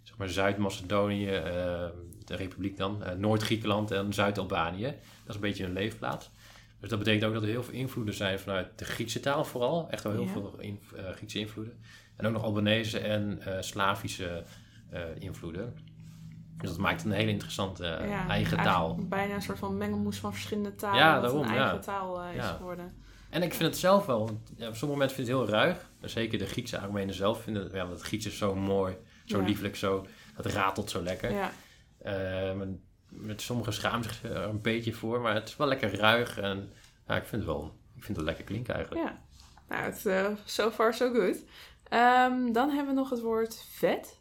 zeg 0.04 0.18
maar 0.18 0.30
Zuid-Macedonië, 0.30 1.26
de 2.26 2.36
republiek 2.36 2.78
dan, 2.78 3.04
Noord-Griekenland 3.18 3.92
en 3.92 4.14
Zuid-Albanië. 4.14 4.84
Dat 4.84 4.96
is 5.28 5.36
een 5.36 5.42
beetje 5.42 5.64
hun 5.64 5.74
leefplaats. 5.74 6.30
Dus 6.80 6.90
dat 6.90 7.00
betekent 7.00 7.24
ook 7.24 7.34
dat 7.34 7.44
er 7.44 7.50
heel 7.50 7.64
veel 7.64 7.74
invloeden 7.74 8.14
zijn 8.14 8.40
vanuit 8.40 8.68
de 8.80 8.86
Griekse 8.86 9.20
taal 9.20 9.46
vooral. 9.46 9.88
Echt 9.90 10.04
wel 10.04 10.12
heel 10.12 10.22
Ja. 10.24 10.32
veel 10.32 10.56
in- 10.60 10.80
Griekse 11.16 11.40
invloeden. 11.40 11.80
En 12.16 12.26
ook 12.26 12.34
nog 12.34 12.44
Albanese 12.44 13.00
en 13.00 13.40
Slavische 13.60 14.44
invloeden. 15.20 15.74
Dus 16.58 16.70
dat 16.70 16.78
maakt 16.80 17.04
een 17.04 17.12
hele 17.12 17.32
interessante 17.32 17.86
eh, 17.88 18.10
ja, 18.10 18.28
eigen 18.28 18.58
taal. 18.58 18.96
Bijna 18.96 19.34
een 19.34 19.42
soort 19.42 19.60
van 19.60 19.78
mengelmoes 19.78 20.18
van 20.20 20.32
verschillende 20.34 20.76
talen. 20.76 21.00
Ja, 21.00 21.20
daarom, 21.20 21.42
een 21.42 21.50
eigen 21.50 21.82
taal 21.82 22.22
eh, 22.22 22.36
is 22.36 22.46
geworden. 22.46 23.06
En 23.30 23.44
ik 23.44 23.54
vind 23.54 23.70
het 23.70 23.78
zelf 23.78 24.06
wel, 24.06 24.42
ja, 24.56 24.74
sommige 24.74 25.00
mensen 25.00 25.16
vinden 25.18 25.36
het 25.36 25.46
heel 25.46 25.54
ruig. 25.60 25.90
Zeker 26.02 26.38
de 26.38 26.46
Griekse 26.46 26.80
Armenen 26.80 27.14
zelf 27.16 27.42
vinden 27.42 27.64
het, 27.64 27.72
ja, 27.72 27.78
want 27.86 27.92
het 27.92 28.02
Grieks 28.02 28.26
is 28.26 28.38
zo 28.38 28.56
mooi, 28.56 28.96
zo 29.26 29.40
Ja. 29.40 29.46
lieflijk, 29.46 29.76
zo, 29.76 30.06
het 30.34 30.46
ratelt 30.46 30.90
zo 30.90 31.02
lekker. 31.02 31.32
Ja, 31.32 31.52
Eh, 31.98 32.54
met, 32.54 32.68
met 33.10 33.42
sommigen 33.42 33.74
zich 33.74 34.24
er 34.24 34.36
een 34.36 34.62
beetje 34.62 34.94
voor, 34.94 35.22
maar 35.22 35.34
het 35.34 35.48
is 35.48 35.56
wel 35.58 35.68
lekker 35.68 35.96
ruig 35.96 36.38
en 36.40 36.72
ja, 37.08 37.16
ik 37.16 37.26
vind 37.26 37.42
het 37.42 37.52
wel, 37.52 37.76
ik 37.96 38.04
vind 38.04 38.18
het 38.18 38.26
lekker 38.26 38.44
klinken 38.44 38.74
eigenlijk. 38.74 39.04
ja. 39.08 39.20
Nou, 39.70 39.84
het, 39.84 40.06
eh 40.06 40.26
so 40.46 40.72
far 40.72 40.94
so 40.94 41.14
good. 41.14 41.44
Ehm, 41.84 42.52
dan 42.52 42.70
hebben 42.70 42.94
we 42.96 43.00
nog 43.02 43.10
het 43.10 43.22
woord 43.22 43.66
vet. 43.70 44.20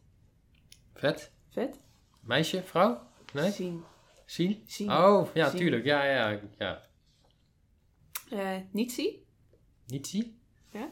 Vet? 0.95 1.31
Vet? 1.51 1.81
Meisje? 2.27 2.63
Vrouw? 2.63 3.01
Nee? 3.33 3.51
Zien. 3.51 3.83
Zien? 4.25 4.63
Zien. 4.67 4.91
Oh, 4.93 5.29
ja, 5.35 5.49
Zien. 5.49 5.59
tuurlijk. 5.59 5.85
Ja, 5.85 6.05
ja, 6.05 6.41
ja. 6.59 6.83
Eh 8.31 8.57
niet 8.71 8.93
zien. 8.93 9.25
Niet 9.87 10.07
zien? 10.07 10.39
Ja? 10.71 10.89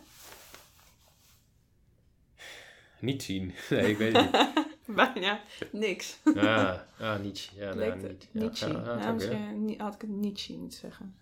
Niet 3.01 3.23
zien. 3.23 3.53
Nee, 3.71 3.91
ik 3.91 3.97
weet 3.97 4.17
het 4.17 4.33
niet. 4.33 4.65
Bijna 4.97 5.41
niks. 5.73 6.19
Ah, 6.37 6.79
ah 7.01 7.21
niet. 7.21 7.51
Ja, 7.55 7.75
nou, 7.75 7.91
het 7.91 8.03
niet. 8.03 8.29
Ja, 8.33 8.41
niet 8.43 8.59
zien. 8.59 8.73
ja, 8.73 8.79
ja, 8.79 8.81
Ja, 8.81 8.85
zou 8.85 8.97
kunnen. 8.99 9.15
misschien 9.15 9.65
niet- 9.65 9.81
had 9.81 9.95
ik 9.95 10.01
het 10.01 10.11
niet 10.11 10.41
zien 10.41 10.61
moeten 10.61 10.79
zeggen. 10.79 11.17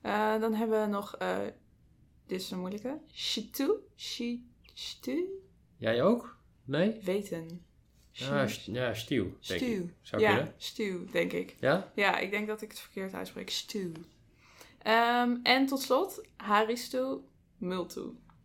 Eh, 0.00 0.40
dan 0.40 0.54
hebben 0.54 0.80
we 0.80 0.86
nog, 0.86 1.16
eh, 1.16 1.38
dit 2.26 2.40
is 2.40 2.50
een 2.50 2.58
moeilijke. 2.58 2.98
Shitu. 3.12 3.70
Shi- 3.96 4.50
Stu. 4.74 5.24
Jij 5.76 6.02
ook? 6.02 6.38
Nee? 6.64 7.00
Weten. 7.02 7.64
Ja, 8.18 8.46
ja 8.64 8.94
stiel, 8.94 9.24
denk 9.24 9.60
ik. 9.60 9.68
Stew. 9.68 9.84
Zou 10.02 10.22
ja, 10.22 10.34
kunnen. 10.34 10.54
stew, 10.56 11.10
denk 11.10 11.32
ik. 11.32 11.56
Ja? 11.60 11.90
Ja, 11.94 12.18
ik 12.18 12.30
denk 12.30 12.46
dat 12.46 12.62
ik 12.62 12.70
het 12.70 12.78
verkeerd 12.78 13.14
uitspreek. 13.14 13.50
Stew. 13.50 13.94
Ehm, 14.82 15.36
en 15.42 15.66
tot 15.66 15.80
slot, 15.80 16.26
haristu 16.36 17.16
multu. 17.58 18.02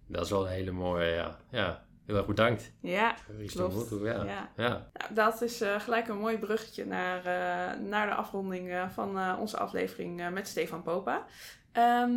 Dat 0.07 0.23
is 0.23 0.29
wel 0.29 0.45
een 0.45 0.51
hele 0.51 0.71
mooie, 0.71 1.05
ja. 1.05 1.39
Ja, 1.49 1.85
heel 2.05 2.15
erg 2.15 2.25
bedankt. 2.25 2.71
Ja, 2.79 3.15
Risto 3.37 3.67
Klopt. 3.67 3.91
Motu, 3.91 4.05
ja. 4.05 4.23
Ja. 4.23 4.51
ja. 4.55 4.89
nou, 4.93 5.13
dat 5.13 5.41
is 5.41 5.61
eh, 5.61 5.79
gelijk 5.79 6.07
een 6.07 6.17
mooi 6.17 6.37
bruggetje 6.37 6.85
naar, 6.85 7.17
eh, 7.17 7.79
naar 7.79 8.07
de 8.07 8.13
afronding 8.13 8.71
eh, 8.71 8.89
van 8.89 9.37
onze 9.39 9.57
aflevering 9.57 10.29
met 10.29 10.47
Stefan 10.47 10.83
Popa. 10.83 11.25
Ehm, 11.73 12.11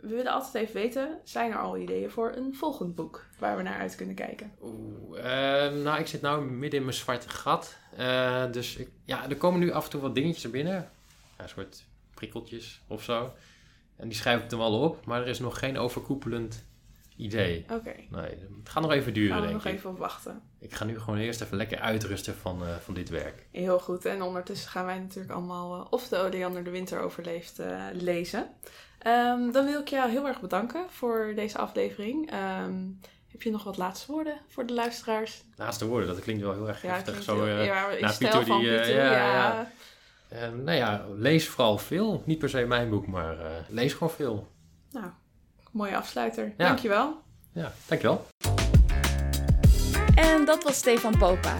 we 0.00 0.08
willen 0.08 0.32
altijd 0.32 0.54
even 0.54 0.74
weten, 0.74 1.18
zijn 1.24 1.50
er 1.50 1.58
al 1.58 1.78
ideeën 1.78 2.10
voor 2.10 2.32
een 2.36 2.54
volgend 2.54 2.94
boek 2.94 3.26
waar 3.38 3.56
we 3.56 3.62
naar 3.62 3.78
uit 3.78 3.94
kunnen 3.94 4.14
kijken? 4.14 4.52
Oeh, 4.62 5.18
eh, 5.18 5.74
nou, 5.74 6.00
ik 6.00 6.06
zit 6.06 6.20
nou 6.20 6.44
midden 6.44 6.78
in 6.78 6.84
mijn 6.84 6.96
zwarte 6.96 7.28
gat. 7.28 7.76
Eh, 7.96 8.52
dus 8.52 8.76
ik, 8.76 8.88
ja, 9.04 9.28
er 9.28 9.36
komen 9.36 9.60
nu 9.60 9.70
af 9.70 9.84
en 9.84 9.90
toe 9.90 10.00
wat 10.00 10.14
dingetjes 10.14 10.44
er 10.44 10.50
binnen. 10.50 10.90
Ja, 11.36 11.42
een 11.42 11.48
soort 11.48 11.84
prikkeltjes 12.14 12.82
of 12.86 13.02
zo. 13.02 13.32
En 13.96 14.08
die 14.08 14.16
schrijf 14.16 14.42
ik 14.42 14.50
dan 14.50 14.58
wel 14.58 14.80
op. 14.80 15.06
Maar 15.06 15.20
er 15.20 15.28
is 15.28 15.38
nog 15.38 15.58
geen 15.58 15.78
overkoepelend 15.78 16.64
idee. 17.16 17.64
Oké. 17.72 17.94
Nee, 18.10 18.22
het 18.30 18.68
gaat 18.68 18.82
nog 18.82 18.92
even 18.92 19.14
duren, 19.14 19.30
Gaan 19.32 19.40
we 19.40 19.46
denk 19.48 19.58
nog 19.62 19.72
ik. 19.72 19.78
even 19.78 19.90
op 19.90 19.98
wachten. 19.98 20.40
Ik 20.58 20.74
ga 20.74 20.84
nu 20.84 20.98
gewoon 21.00 21.18
eerst 21.18 21.40
even 21.40 21.56
lekker 21.56 21.78
uitrusten 21.78 22.34
van, 22.34 22.62
eh, 22.66 22.76
van 22.76 22.94
dit 22.94 23.08
werk. 23.08 23.46
Heel 23.50 23.78
goed. 23.78 24.04
En 24.04 24.22
ondertussen 24.22 24.70
gaan 24.70 24.84
wij 24.86 24.98
natuurlijk 24.98 25.32
allemaal 25.34 25.80
eh, 25.80 25.86
of 25.92 26.08
de 26.08 26.16
Oleander 26.18 26.64
de 26.64 26.70
winter 26.70 27.00
overleeft 27.00 27.58
eh, 27.58 27.82
lezen. 27.92 28.46
Ehm, 28.98 29.50
dan 29.50 29.64
wil 29.66 29.80
ik 29.80 29.88
jou 29.88 30.10
heel 30.10 30.26
erg 30.26 30.40
bedanken 30.40 30.84
voor 30.88 31.32
deze 31.34 31.58
aflevering. 31.58 32.30
Ehm, 32.30 32.74
heb 33.28 33.42
je 33.42 33.50
nog 33.50 33.64
wat 33.64 33.76
laatste 33.76 34.12
woorden 34.12 34.40
voor 34.48 34.66
de 34.66 34.72
luisteraars? 34.74 35.44
Laatste 35.56 35.86
woorden, 35.86 36.08
dat 36.08 36.20
klinkt 36.20 36.42
wel 36.42 36.52
heel 36.52 36.68
erg 36.68 36.82
heftig. 36.82 37.22
Zo, 37.22 37.44
heel- 37.44 37.62
ja, 37.62 37.90
stijl 37.90 38.16
Pieter 38.18 38.46
van 38.46 38.60
die, 38.60 38.68
Pieter, 38.70 38.94
ja, 38.94 39.12
ja. 39.12 39.20
ja. 39.34 39.70
eh, 40.28 40.52
nou 40.52 40.76
ja, 40.76 41.06
lees 41.14 41.48
vooral 41.48 41.78
veel. 41.78 42.22
Niet 42.26 42.38
per 42.38 42.48
se 42.48 42.66
mijn 42.66 42.90
boek, 42.90 43.06
maar 43.06 43.36
lees 43.68 43.92
gewoon 43.92 44.10
veel. 44.10 44.48
Nou, 44.90 45.06
mooie 45.76 45.96
afsluiter. 45.96 46.52
Ja. 46.56 46.66
Dankjewel. 46.66 47.22
Ja, 47.52 47.72
dankjewel. 47.86 48.26
En 50.14 50.44
dat 50.44 50.62
was 50.62 50.76
Stefan 50.76 51.18
Popa. 51.18 51.54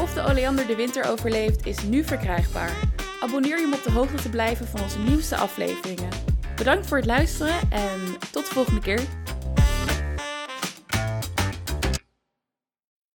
Of 0.00 0.14
de 0.14 0.22
oleander 0.22 0.66
de 0.66 0.76
winter 0.76 1.10
overleeft 1.10 1.66
is 1.66 1.82
nu 1.82 2.04
verkrijgbaar. 2.04 2.72
Abonneer 3.20 3.58
je 3.58 3.64
om 3.64 3.72
op 3.72 3.82
de 3.82 3.90
hoogte 3.90 4.22
te 4.22 4.28
blijven 4.28 4.66
van 4.66 4.80
onze 4.80 4.98
nieuwste 4.98 5.36
afleveringen. 5.36 6.08
Bedankt 6.56 6.86
voor 6.86 6.96
het 6.96 7.06
luisteren 7.06 7.54
en 7.70 8.00
tot 8.32 8.46
de 8.46 8.54
volgende 8.54 8.80
keer. 8.80 9.19